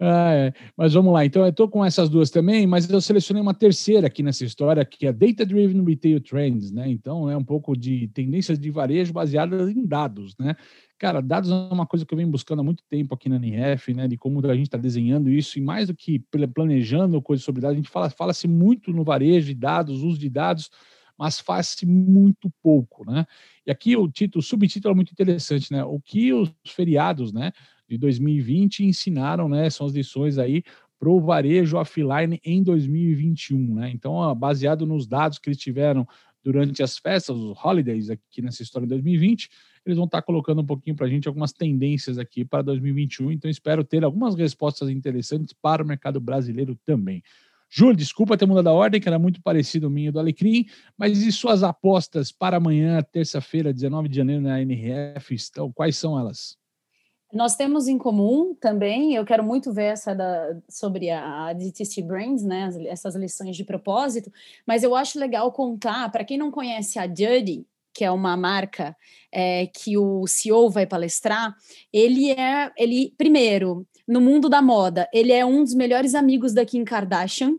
Ah, 0.00 0.32
é. 0.32 0.52
Mas 0.76 0.94
vamos 0.94 1.12
lá. 1.12 1.24
Então, 1.24 1.42
eu 1.42 1.48
estou 1.48 1.68
com 1.68 1.84
essas 1.84 2.08
duas 2.08 2.30
também, 2.30 2.66
mas 2.68 2.88
eu 2.88 3.00
selecionei 3.00 3.42
uma 3.42 3.54
terceira 3.54 4.06
aqui 4.06 4.22
nessa 4.22 4.44
história, 4.44 4.84
que 4.84 5.06
é 5.06 5.12
Data 5.12 5.44
Driven 5.44 5.84
Retail 5.84 6.20
Trends, 6.20 6.70
né? 6.70 6.88
Então, 6.88 7.28
é 7.28 7.36
um 7.36 7.42
pouco 7.42 7.76
de 7.76 8.06
tendências 8.08 8.58
de 8.58 8.70
varejo 8.70 9.12
baseadas 9.12 9.68
em 9.68 9.84
dados, 9.84 10.36
né? 10.38 10.54
Cara, 10.98 11.20
dados 11.20 11.50
é 11.50 11.54
uma 11.72 11.86
coisa 11.86 12.06
que 12.06 12.14
eu 12.14 12.16
venho 12.16 12.30
buscando 12.30 12.60
há 12.60 12.62
muito 12.62 12.84
tempo 12.88 13.12
aqui 13.14 13.28
na 13.28 13.36
NRF, 13.36 13.92
né? 13.92 14.06
De 14.06 14.16
como 14.16 14.44
a 14.46 14.54
gente 14.54 14.66
está 14.66 14.78
desenhando 14.78 15.30
isso, 15.30 15.58
e 15.58 15.62
mais 15.62 15.88
do 15.88 15.94
que 15.94 16.22
planejando 16.54 17.20
coisas 17.20 17.44
sobre 17.44 17.60
dados, 17.60 17.74
a 17.74 17.76
gente 17.76 17.90
fala-se 17.90 18.14
fala 18.16 18.32
muito 18.48 18.92
no 18.92 19.02
varejo 19.02 19.48
de 19.48 19.54
dados, 19.54 20.02
uso 20.04 20.18
de 20.18 20.28
dados, 20.28 20.70
mas 21.18 21.40
faz-se 21.40 21.84
muito 21.84 22.50
pouco, 22.62 23.04
né? 23.04 23.26
E 23.66 23.70
aqui 23.70 23.96
o 23.96 24.08
título, 24.08 24.40
o 24.40 24.46
subtítulo 24.46 24.92
é 24.92 24.94
muito 24.94 25.12
interessante, 25.12 25.72
né? 25.72 25.84
O 25.84 26.00
que 26.00 26.32
os 26.32 26.52
feriados, 26.66 27.32
né? 27.32 27.52
de 27.88 27.96
2020 27.96 28.84
ensinaram, 28.84 29.48
né? 29.48 29.68
São 29.70 29.86
as 29.86 29.92
lições 29.92 30.38
aí 30.38 30.62
para 30.98 31.08
o 31.08 31.20
varejo 31.20 31.76
offline 31.76 32.38
em 32.44 32.62
2021, 32.62 33.74
né? 33.74 33.90
Então, 33.90 34.34
baseado 34.34 34.84
nos 34.84 35.06
dados 35.06 35.38
que 35.38 35.48
eles 35.48 35.58
tiveram 35.58 36.06
durante 36.44 36.82
as 36.82 36.98
festas, 36.98 37.36
os 37.36 37.56
holidays 37.64 38.10
aqui 38.10 38.42
nessa 38.42 38.62
história 38.62 38.86
de 38.86 38.94
2020, 38.94 39.48
eles 39.86 39.96
vão 39.96 40.06
estar 40.06 40.22
colocando 40.22 40.60
um 40.60 40.66
pouquinho 40.66 40.94
para 40.94 41.06
a 41.06 41.08
gente 41.08 41.26
algumas 41.26 41.52
tendências 41.52 42.18
aqui 42.18 42.44
para 42.44 42.62
2021. 42.62 43.32
Então, 43.32 43.50
espero 43.50 43.82
ter 43.84 44.04
algumas 44.04 44.34
respostas 44.34 44.90
interessantes 44.90 45.54
para 45.54 45.82
o 45.82 45.86
mercado 45.86 46.20
brasileiro 46.20 46.78
também. 46.84 47.22
Júlio, 47.70 47.96
desculpa 47.96 48.36
ter 48.36 48.46
mudado 48.46 48.68
a 48.68 48.72
ordem, 48.72 49.00
que 49.00 49.08
era 49.08 49.18
muito 49.18 49.42
parecido 49.42 49.88
o 49.88 49.90
minho 49.90 50.10
do 50.10 50.18
Alecrim, 50.18 50.66
mas 50.96 51.18
e 51.18 51.30
suas 51.30 51.62
apostas 51.62 52.32
para 52.32 52.56
amanhã, 52.56 53.02
terça-feira, 53.02 53.72
19 53.72 54.08
de 54.08 54.16
janeiro, 54.16 54.42
na 54.42 54.60
NRF, 54.60 55.34
estão, 55.34 55.70
quais 55.70 55.96
são 55.96 56.18
elas? 56.18 56.56
Nós 57.30 57.56
temos 57.56 57.88
em 57.88 57.98
comum 57.98 58.54
também, 58.54 59.14
eu 59.14 59.24
quero 59.24 59.44
muito 59.44 59.70
ver 59.70 59.92
essa 59.92 60.14
da, 60.14 60.56
sobre 60.66 61.10
a, 61.10 61.52
DTC 61.52 62.00
Brands, 62.02 62.42
né, 62.42 62.70
essas 62.86 63.14
lições 63.14 63.54
de 63.54 63.64
propósito, 63.64 64.32
mas 64.66 64.82
eu 64.82 64.96
acho 64.96 65.18
legal 65.18 65.52
contar, 65.52 66.10
para 66.10 66.24
quem 66.24 66.38
não 66.38 66.50
conhece 66.50 66.98
a 66.98 67.06
Dirty, 67.06 67.66
que 67.92 68.02
é 68.02 68.10
uma 68.10 68.34
marca 68.34 68.96
é, 69.30 69.66
que 69.66 69.98
o 69.98 70.26
CEO 70.26 70.70
vai 70.70 70.86
palestrar, 70.86 71.54
ele 71.92 72.30
é, 72.30 72.72
ele, 72.78 73.12
primeiro, 73.18 73.86
no 74.08 74.20
mundo 74.20 74.48
da 74.48 74.62
moda, 74.62 75.08
ele 75.12 75.32
é 75.32 75.44
um 75.44 75.62
dos 75.62 75.74
melhores 75.74 76.14
amigos 76.14 76.54
da 76.54 76.64
Kim 76.64 76.84
Kardashian, 76.84 77.54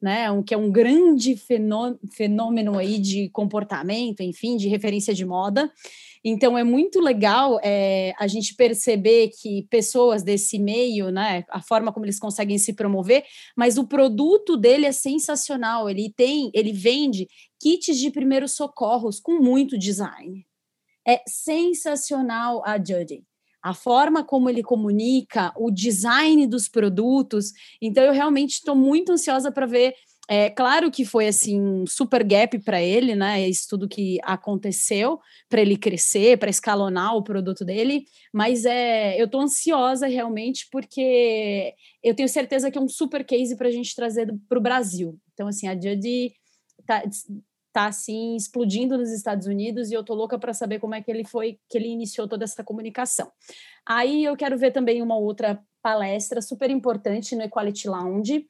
né, 0.00 0.30
um, 0.30 0.42
que 0.42 0.52
é 0.52 0.56
um 0.56 0.70
grande 0.70 1.34
fenômeno 1.34 2.78
aí 2.78 2.98
de 2.98 3.30
comportamento, 3.30 4.20
enfim, 4.20 4.56
de 4.58 4.68
referência 4.68 5.14
de 5.14 5.24
moda, 5.24 5.72
então 6.24 6.56
é 6.56 6.64
muito 6.64 7.00
legal 7.00 7.60
é, 7.62 8.14
a 8.18 8.26
gente 8.26 8.54
perceber 8.54 9.28
que 9.28 9.66
pessoas 9.68 10.22
desse 10.22 10.58
meio, 10.58 11.10
né, 11.10 11.44
a 11.50 11.60
forma 11.60 11.92
como 11.92 12.06
eles 12.06 12.18
conseguem 12.18 12.56
se 12.56 12.72
promover, 12.72 13.24
mas 13.54 13.76
o 13.76 13.86
produto 13.86 14.56
dele 14.56 14.86
é 14.86 14.92
sensacional. 14.92 15.88
Ele 15.88 16.10
tem, 16.16 16.50
ele 16.54 16.72
vende 16.72 17.28
kits 17.60 17.98
de 17.98 18.10
primeiros 18.10 18.52
socorros 18.52 19.20
com 19.20 19.38
muito 19.38 19.76
design. 19.76 20.46
É 21.06 21.20
sensacional 21.26 22.62
a 22.64 22.78
Judge 22.78 23.22
a 23.64 23.72
forma 23.72 24.22
como 24.22 24.50
ele 24.50 24.62
comunica, 24.62 25.50
o 25.56 25.70
design 25.70 26.46
dos 26.46 26.68
produtos. 26.68 27.50
Então, 27.80 28.04
eu 28.04 28.12
realmente 28.12 28.56
estou 28.56 28.76
muito 28.76 29.10
ansiosa 29.10 29.50
para 29.50 29.64
ver 29.64 29.94
é 30.26 30.48
claro 30.48 30.90
que 30.90 31.04
foi 31.04 31.28
assim 31.28 31.60
um 31.60 31.86
super 31.86 32.24
gap 32.24 32.58
para 32.60 32.82
ele, 32.82 33.14
né? 33.14 33.46
Isso 33.46 33.66
tudo 33.68 33.88
que 33.88 34.18
aconteceu 34.22 35.20
para 35.50 35.60
ele 35.60 35.76
crescer, 35.76 36.38
para 36.38 36.48
escalonar 36.48 37.14
o 37.14 37.22
produto 37.22 37.62
dele, 37.62 38.06
mas 38.32 38.64
é, 38.64 39.20
eu 39.20 39.26
estou 39.26 39.42
ansiosa 39.42 40.06
realmente 40.06 40.66
porque 40.72 41.74
eu 42.02 42.14
tenho 42.14 42.28
certeza 42.28 42.70
que 42.70 42.78
é 42.78 42.80
um 42.80 42.88
super 42.88 43.22
case 43.22 43.54
para 43.54 43.68
a 43.68 43.70
gente 43.70 43.94
trazer 43.94 44.34
para 44.48 44.58
o 44.58 44.62
Brasil. 44.62 45.18
Então, 45.34 45.46
assim, 45.46 45.68
a 45.68 45.74
Judy 45.74 46.32
tá, 46.86 47.02
tá 47.74 47.86
assim 47.86 48.36
explodindo 48.36 48.96
nos 48.96 49.10
Estados 49.10 49.48
Unidos 49.48 49.90
e 49.90 49.94
eu 49.94 50.04
tô 50.04 50.14
louca 50.14 50.38
para 50.38 50.54
saber 50.54 50.78
como 50.78 50.94
é 50.94 51.02
que 51.02 51.10
ele 51.10 51.24
foi, 51.24 51.58
que 51.68 51.76
ele 51.76 51.88
iniciou 51.88 52.28
toda 52.28 52.44
essa 52.44 52.62
comunicação. 52.62 53.32
Aí 53.84 54.24
eu 54.24 54.36
quero 54.36 54.56
ver 54.56 54.70
também 54.70 55.02
uma 55.02 55.16
outra 55.16 55.60
palestra 55.82 56.40
super 56.40 56.70
importante 56.70 57.34
no 57.34 57.42
Equality 57.42 57.88
Lounge, 57.88 58.46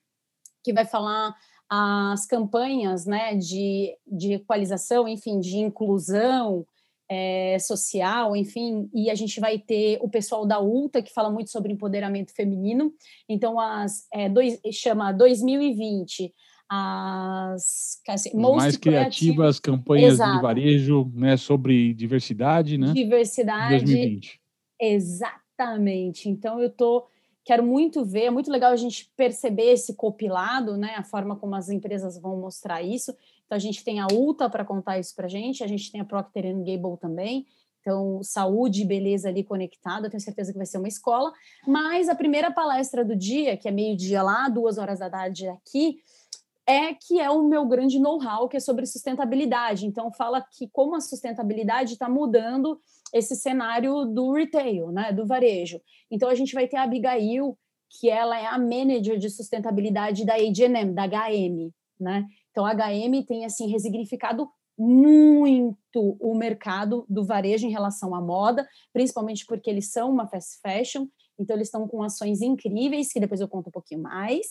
que 0.63 0.75
vai 0.75 0.85
falar 0.85 1.35
as 1.71 2.27
campanhas 2.27 3.07
né, 3.07 3.35
de, 3.35 3.97
de 4.07 4.35
equalização, 4.35 5.09
enfim, 5.09 5.41
de 5.41 5.57
inclusão 5.57 6.67
é, 7.11 7.59
social, 7.59 8.37
enfim, 8.37 8.91
e 8.93 9.09
a 9.09 9.15
gente 9.15 9.41
vai 9.41 9.59
ter 9.59 9.99
o 10.03 10.09
pessoal 10.09 10.45
da 10.45 10.61
ULTA, 10.61 11.01
que 11.01 11.13
fala 11.15 11.31
muito 11.31 11.51
sobre 11.51 11.73
empoderamento 11.73 12.35
feminino. 12.35 12.93
Então, 13.27 13.59
as 13.59 14.07
é, 14.13 14.29
dois, 14.29 14.61
chama 14.71 15.13
2020 15.13 16.31
as 16.69 18.01
assim, 18.09 18.37
mais 18.37 18.77
criativas 18.77 19.61
campanhas 19.61 20.15
Exato. 20.15 20.37
de 20.37 20.43
varejo 20.43 21.11
né, 21.15 21.37
sobre 21.37 21.93
diversidade, 21.95 22.79
né? 22.79 22.93
Diversidade. 22.93 23.85
2020. 23.85 24.41
Exatamente. 24.81 26.29
Então, 26.29 26.61
eu 26.61 26.69
estou 26.69 27.07
quero 27.45 27.63
muito 27.63 28.05
ver, 28.05 28.25
é 28.25 28.31
muito 28.31 28.51
legal 28.51 28.73
a 28.73 28.77
gente 28.77 29.13
perceber 29.15 29.73
esse 29.73 29.95
copilado, 29.95 30.79
né, 30.79 30.95
a 30.97 31.05
forma 31.05 31.37
como 31.37 31.55
as 31.55 31.69
empresas 31.69 32.19
vão 32.19 32.41
mostrar 32.41 32.83
isso. 32.83 33.15
Então, 33.45 33.57
a 33.57 33.59
gente 33.59 33.85
tem 33.85 34.01
a 34.01 34.07
UTA 34.11 34.49
para 34.49 34.65
contar 34.65 34.99
isso 34.99 35.15
para 35.15 35.27
a 35.27 35.29
gente, 35.29 35.63
a 35.63 35.67
gente 35.67 35.93
tem 35.93 36.01
a 36.01 36.05
Procter 36.05 36.43
Gamble 36.43 36.97
também, 36.99 37.47
então, 37.85 38.23
saúde 38.23 38.81
e 38.81 38.87
beleza 38.87 39.29
ali 39.29 39.45
conectada, 39.45 40.09
tenho 40.09 40.21
certeza 40.21 40.51
que 40.51 40.57
vai 40.57 40.67
ser 40.67 40.79
uma 40.79 40.89
escola. 40.89 41.31
Mas 41.67 42.09
a 42.09 42.15
primeira 42.15 42.51
palestra 42.51 43.05
do 43.05 43.15
dia, 43.15 43.59
que 43.59 43.69
é 43.69 43.71
meio-dia 43.71 44.23
lá, 44.23 44.49
duas 44.49 44.79
horas 44.79 45.01
da 45.01 45.11
tarde 45.11 45.47
aqui, 45.49 45.99
é 46.67 46.95
que 46.95 47.21
é 47.21 47.31
o 47.31 47.43
meu 47.43 47.67
grande 47.67 47.99
know-how, 47.99 48.49
que 48.49 48.57
é 48.57 48.61
sobre 48.61 48.87
sustentabilidade. 48.87 49.87
Então, 49.87 50.13
fala 50.13 50.41
que 50.41 50.69
como 50.73 50.95
a 50.95 51.01
sustentabilidade 51.01 51.93
está 51.93 52.09
mudando 52.09 52.79
esse 53.13 53.37
cenário 53.37 54.07
do 54.07 54.33
retail, 54.33 54.91
né, 54.91 55.13
do 55.13 55.27
varejo. 55.27 55.81
Então, 56.11 56.29
a 56.29 56.35
gente 56.35 56.55
vai 56.55 56.67
ter 56.67 56.77
a 56.77 56.83
Abigail, 56.83 57.57
que 58.01 58.09
ela 58.09 58.39
é 58.39 58.47
a 58.47 58.59
manager 58.59 59.19
de 59.19 59.31
sustentabilidade 59.31 60.25
da 60.25 60.35
H&M, 60.35 60.93
da 60.93 61.07
HM, 61.07 61.71
né? 62.01 62.27
Então, 62.51 62.65
a 62.65 62.75
HM 62.75 63.25
tem, 63.27 63.45
assim, 63.45 63.69
resignificado 63.69 64.49
muito 64.77 66.17
o 66.21 66.35
mercado 66.35 67.05
do 67.09 67.25
varejo 67.25 67.67
em 67.67 67.71
relação 67.71 68.15
à 68.15 68.21
moda, 68.21 68.67
principalmente 68.93 69.47
porque 69.47 69.71
eles 69.71 69.93
são 69.93 70.11
uma 70.11 70.27
fast 70.27 70.61
fashion, 70.61 71.07
então 71.39 71.57
eles 71.57 71.69
estão 71.69 71.87
com 71.87 72.03
ações 72.03 72.41
incríveis, 72.43 73.13
que 73.13 73.21
depois 73.21 73.41
eu 73.41 73.49
conto 73.49 73.69
um 73.69 73.73
pouquinho 73.73 74.03
mais, 74.03 74.49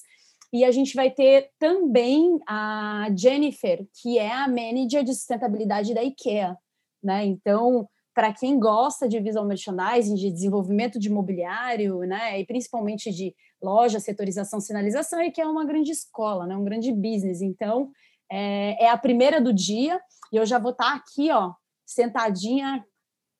e 0.53 0.63
a 0.63 0.71
gente 0.71 0.95
vai 0.95 1.09
ter 1.09 1.49
também 1.57 2.39
a 2.47 3.07
Jennifer, 3.17 3.87
que 3.99 4.19
é 4.19 4.31
a 4.31 4.47
manager 4.47 5.03
de 5.03 5.13
sustentabilidade 5.15 5.95
da 5.95 6.03
IKEA. 6.03 6.55
Né? 7.03 7.25
Então, 7.25 7.89
para 8.13 8.31
quem 8.31 8.59
gosta 8.59 9.09
de 9.09 9.19
visual 9.19 9.47
merchandising, 9.47 10.13
de 10.13 10.31
desenvolvimento 10.31 10.99
de 10.99 11.09
imobiliário, 11.09 12.01
né, 12.01 12.39
e 12.39 12.45
principalmente 12.45 13.11
de 13.11 13.35
loja, 13.61 13.99
setorização, 13.99 14.59
sinalização, 14.59 15.19
é 15.19 15.31
que 15.31 15.41
é 15.41 15.47
uma 15.47 15.65
grande 15.65 15.91
escola, 15.91 16.45
né, 16.45 16.55
um 16.55 16.63
grande 16.63 16.91
business. 16.91 17.41
Então, 17.41 17.91
é, 18.31 18.85
é 18.85 18.89
a 18.89 18.97
primeira 18.97 19.41
do 19.41 19.51
dia 19.51 19.99
e 20.31 20.37
eu 20.37 20.45
já 20.45 20.59
vou 20.59 20.71
estar 20.71 20.91
tá 20.91 20.95
aqui, 20.95 21.31
ó, 21.31 21.53
sentadinha, 21.83 22.85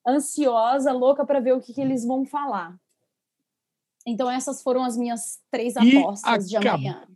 ansiosa, 0.08 0.91
louca 0.91 1.23
para 1.26 1.39
ver 1.39 1.54
o 1.54 1.62
que, 1.62 1.73
que 1.73 1.82
eles 1.82 2.04
vão 2.04 2.26
falar. 2.26 2.76
Então, 4.05 4.29
essas 4.29 4.61
foram 4.61 4.83
as 4.83 4.97
minhas 4.97 5.39
três 5.49 5.75
apostas 5.77 6.49
de 6.49 6.57
amanhã. 6.57 7.07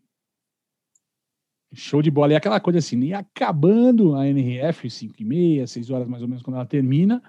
Show 1.73 2.01
de 2.01 2.09
bola. 2.09 2.33
E 2.33 2.35
aquela 2.35 2.59
coisa 2.59 2.79
assim, 2.79 2.99
e 3.03 3.13
acabando 3.13 4.15
a 4.15 4.25
NRF, 4.27 4.89
5 4.89 5.15
e 5.19 5.25
meia, 5.25 5.67
6 5.67 5.89
horas 5.89 6.07
mais 6.07 6.21
ou 6.21 6.27
menos, 6.27 6.41
quando 6.41 6.55
ela 6.55 6.65
termina, 6.65 7.21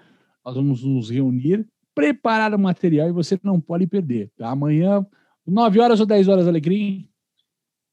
nós 0.45 0.55
vamos 0.55 0.83
nos 0.83 1.09
reunir, 1.09 1.67
preparar 1.93 2.53
o 2.53 2.59
material 2.59 3.09
e 3.09 3.11
você 3.11 3.37
não 3.43 3.59
pode 3.59 3.85
perder. 3.85 4.31
Tá? 4.37 4.49
Amanhã, 4.49 5.05
9 5.45 5.79
horas 5.79 5.99
ou 5.99 6.05
10 6.05 6.27
horas, 6.29 6.47
Alegria? 6.47 7.03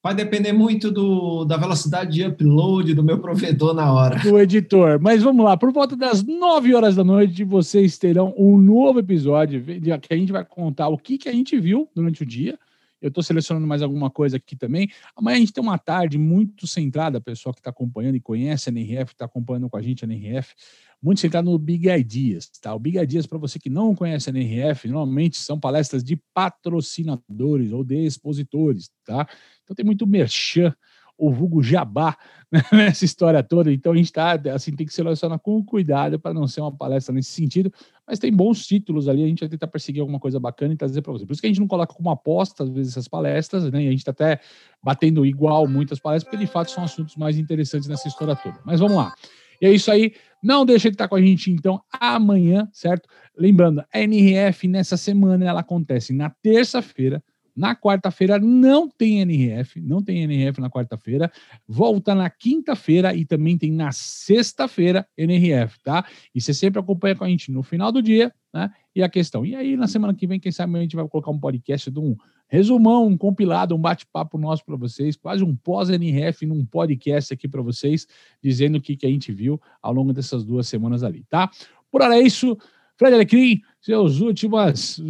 Vai 0.07 0.15
depender 0.15 0.53
muito 0.53 0.89
do, 0.93 1.45
da 1.45 1.57
velocidade 1.57 2.13
de 2.13 2.25
upload 2.25 2.95
do 2.95 3.03
meu 3.03 3.19
provedor 3.19 3.75
na 3.75 3.93
hora. 3.93 4.21
Do 4.21 4.39
editor. 4.39 5.01
Mas 5.01 5.21
vamos 5.21 5.45
lá, 5.45 5.57
por 5.57 5.73
volta 5.73 5.97
das 5.97 6.23
9 6.23 6.73
horas 6.77 6.95
da 6.95 7.03
noite, 7.03 7.43
vocês 7.43 7.99
terão 7.99 8.33
um 8.39 8.57
novo 8.57 9.01
episódio 9.01 9.61
que 10.01 10.15
a 10.15 10.17
gente 10.17 10.31
vai 10.31 10.45
contar 10.45 10.87
o 10.87 10.97
que, 10.97 11.19
que 11.19 11.29
a 11.29 11.33
gente 11.33 11.59
viu 11.59 11.89
durante 11.93 12.23
o 12.23 12.27
dia. 12.27 12.57
Eu 13.01 13.09
estou 13.09 13.23
selecionando 13.23 13.67
mais 13.67 13.83
alguma 13.83 14.11
coisa 14.11 14.37
aqui 14.39 14.57
também. 14.57 14.89
Amanhã 15.15 15.37
a 15.37 15.41
gente 15.41 15.53
tem 15.53 15.63
uma 15.63 15.79
tarde 15.79 16.17
muito 16.17 16.67
centrada, 16.67 17.21
pessoal 17.21 17.53
que 17.53 17.61
está 17.61 17.71
acompanhando 17.71 18.17
e 18.17 18.21
conhece 18.21 18.69
a 18.69 18.73
NRF, 18.73 19.13
está 19.13 19.25
acompanhando 19.27 19.69
com 19.69 19.77
a 19.77 19.83
gente 19.83 20.05
a 20.05 20.09
NRF, 20.09 20.55
muito 21.03 21.21
centrado 21.21 21.51
no 21.51 21.59
Big 21.59 21.89
Ideas. 21.89 22.49
Tá? 22.61 22.75
O 22.75 22.79
Big 22.79 22.99
Ideas, 22.99 23.27
para 23.27 23.39
você 23.39 23.59
que 23.59 23.69
não 23.69 23.95
conhece 23.95 24.31
a 24.31 24.33
NRF, 24.33 24.89
normalmente 24.89 25.37
são 25.37 25.61
palestras 25.61 26.03
de 26.03 26.17
patrocinadores 26.33 27.73
ou 27.73 27.85
de 27.85 28.07
expositores. 28.07 28.91
Tá? 29.05 29.29
Então 29.63 29.77
tem 29.77 29.85
muito 29.85 30.07
merchan. 30.07 30.75
O 31.19 31.31
vulgo 31.31 31.63
jabá 31.63 32.17
né, 32.51 32.63
nessa 32.73 33.05
história 33.05 33.43
toda. 33.43 33.73
Então 33.73 33.93
a 33.93 33.97
gente 33.97 34.13
tá, 34.13 34.39
assim, 34.55 34.75
tem 34.75 34.87
que 34.87 34.93
selecionar 34.93 35.39
com 35.39 35.65
cuidado 35.65 36.19
para 36.19 36.35
não 36.35 36.47
ser 36.47 36.61
uma 36.61 36.73
palestra 36.73 37.15
nesse 37.15 37.31
sentido, 37.31 37.73
mas 38.07 38.19
tem 38.19 38.33
bons 38.33 38.67
títulos 38.67 39.09
ali, 39.09 39.25
a 39.25 39.27
gente 39.27 39.41
vai 39.41 39.49
tentar 39.49 39.67
perseguir 39.67 40.01
alguma 40.01 40.21
coisa 40.21 40.39
bacana 40.39 40.75
e 40.75 40.77
trazer 40.77 41.03
para 41.03 41.13
você. 41.13 41.27
Por 41.27 41.33
isso 41.33 41.41
que 41.41 41.47
a 41.47 41.51
gente 41.51 41.61
não 41.61 41.67
coloca 41.67 41.95
como 41.95 42.11
aposta, 42.11 42.63
às 42.63 42.71
vezes, 42.71 42.93
essas 42.93 43.09
palestras, 43.09 43.71
né? 43.71 43.83
E 43.83 43.89
a 43.89 43.91
gente 43.91 44.01
está 44.01 44.13
até 44.13 44.41
batendo 44.83 45.27
igual 45.27 45.67
muitas 45.67 45.99
palestras, 45.99 46.31
porque 46.31 46.45
de 46.45 46.51
fato 46.51 46.71
são 46.71 46.85
assuntos 46.85 47.17
mais 47.17 47.39
interessantes 47.39 47.89
nessa 47.89 48.07
história 48.07 48.37
toda. 48.37 48.59
Mas 48.65 48.81
vamos 48.81 48.97
lá. 48.97 49.15
E 49.61 49.67
é 49.67 49.73
isso 49.73 49.91
aí. 49.91 50.13
Não 50.43 50.65
deixa 50.65 50.89
de 50.91 50.95
estar 50.95 51.09
com 51.09 51.17
a 51.17 51.21
gente, 51.21 51.51
então, 51.51 51.81
amanhã, 51.91 52.69
certo? 52.73 53.09
Lembrando, 53.37 53.85
a 53.93 54.01
NRF 54.01 54.69
nessa 54.69 54.97
semana 54.97 55.45
ela 55.45 55.61
acontece 55.61 56.13
na 56.13 56.31
terça-feira. 56.31 57.23
Na 57.57 57.75
quarta-feira 57.75 58.39
não 58.39 58.87
tem 58.89 59.21
NRF, 59.21 59.81
não 59.81 60.03
tem 60.03 60.23
NRF 60.23 60.61
na 60.61 60.69
quarta-feira. 60.69 61.33
Volta 61.67 62.15
na 62.15 62.29
quinta-feira 62.29 63.15
e 63.15 63.25
também 63.25 63.57
tem 63.57 63.73
na 63.73 63.91
sexta-feira 63.93 65.09
NRF, 65.17 65.79
tá? 65.83 66.05
E 66.35 66.41
você 66.41 66.53
sempre 66.53 66.79
acompanha 66.79 67.17
com 67.17 67.25
a 67.25 67.29
gente 67.29 67.51
no 67.51 67.63
final 67.63 67.91
do 67.91 68.03
dia, 68.03 68.31
né? 68.53 68.71
E 68.95 69.03
a 69.03 69.09
questão. 69.09 69.45
E 69.45 69.57
aí, 69.57 69.77
na 69.77 69.89
semana 69.89 70.13
que 70.13 70.27
vem, 70.27 70.39
quem 70.39 70.53
sabe 70.53 70.77
a 70.77 70.83
gente 70.83 70.97
vai 70.97 71.09
colocar 71.09 71.31
um 71.31 71.41
podcast 71.41 71.91
de 71.91 71.99
um 71.99 72.15
resumão, 72.49 73.07
um 73.07 73.17
compilado, 73.17 73.75
um 73.75 73.81
bate-papo 73.81 74.39
nosso 74.39 74.65
para 74.65 74.77
vocês, 74.77 75.17
quase 75.17 75.43
um 75.43 75.57
pós-NRF 75.57 76.47
num 76.47 76.65
podcast 76.65 77.33
aqui 77.33 77.49
para 77.49 77.63
vocês, 77.63 78.07
dizendo 78.43 78.77
o 78.79 78.81
que, 78.81 78.97
que 78.97 79.07
a 79.07 79.11
gente 79.11 79.33
viu 79.33 79.61
ao 79.83 79.93
longo 79.93 80.13
dessas 80.13 80.45
duas 80.45 80.69
semanas 80.69 81.03
ali, 81.03 81.25
tá? 81.29 81.51
Por 81.91 82.03
hora 82.03 82.17
é 82.17 82.21
isso. 82.21 82.57
Fred 82.99 83.15
Alecrim, 83.15 83.61
seus 83.81 84.21
últimas, 84.21 85.01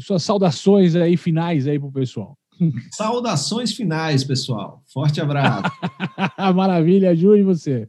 suas 0.00 0.22
saudações 0.22 0.96
aí 0.96 1.16
finais 1.16 1.66
aí 1.66 1.78
pro 1.78 1.92
pessoal. 1.92 2.36
Saudações 2.92 3.72
finais, 3.72 4.24
pessoal. 4.24 4.82
Forte 4.92 5.20
abraço. 5.20 5.70
Maravilha, 6.54 7.14
Ju, 7.14 7.36
e 7.36 7.42
você? 7.42 7.86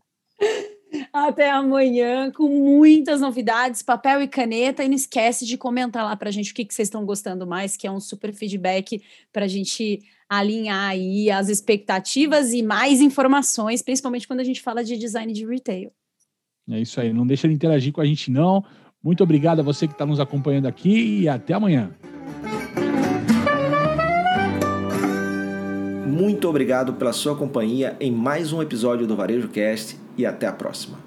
Até 1.13 1.49
amanhã 1.49 2.31
com 2.31 2.47
muitas 2.47 3.21
novidades, 3.21 3.81
papel 3.81 4.21
e 4.21 4.27
caneta. 4.27 4.83
E 4.83 4.87
não 4.87 4.95
esquece 4.95 5.45
de 5.45 5.57
comentar 5.57 6.03
lá 6.03 6.15
para 6.15 6.29
a 6.29 6.31
gente 6.31 6.51
o 6.51 6.55
que, 6.55 6.65
que 6.65 6.73
vocês 6.73 6.87
estão 6.87 7.05
gostando 7.05 7.47
mais, 7.47 7.77
que 7.77 7.87
é 7.87 7.91
um 7.91 7.99
super 7.99 8.33
feedback 8.33 9.01
para 9.31 9.45
a 9.45 9.47
gente 9.47 9.99
alinhar 10.29 10.89
aí 10.89 11.31
as 11.31 11.47
expectativas 11.47 12.51
e 12.51 12.61
mais 12.61 12.99
informações, 12.99 13.81
principalmente 13.81 14.27
quando 14.27 14.41
a 14.41 14.43
gente 14.43 14.61
fala 14.61 14.83
de 14.83 14.97
design 14.97 15.31
de 15.31 15.45
retail. 15.45 15.91
É 16.69 16.79
isso 16.81 16.99
aí. 16.99 17.13
Não 17.13 17.25
deixa 17.25 17.47
de 17.47 17.53
interagir 17.53 17.93
com 17.93 18.01
a 18.01 18.05
gente, 18.05 18.29
não. 18.29 18.63
Muito 19.07 19.23
obrigado 19.23 19.61
a 19.61 19.63
você 19.63 19.87
que 19.87 19.93
está 19.93 20.05
nos 20.05 20.19
acompanhando 20.19 20.65
aqui 20.65 21.21
e 21.21 21.29
até 21.29 21.53
amanhã. 21.53 21.91
Muito 26.05 26.49
obrigado 26.49 26.91
pela 26.91 27.13
sua 27.13 27.33
companhia 27.33 27.95
em 28.01 28.11
mais 28.11 28.51
um 28.51 28.61
episódio 28.61 29.07
do 29.07 29.15
Varejo 29.15 29.47
Cast 29.47 29.97
e 30.17 30.25
até 30.25 30.45
a 30.45 30.51
próxima. 30.51 31.06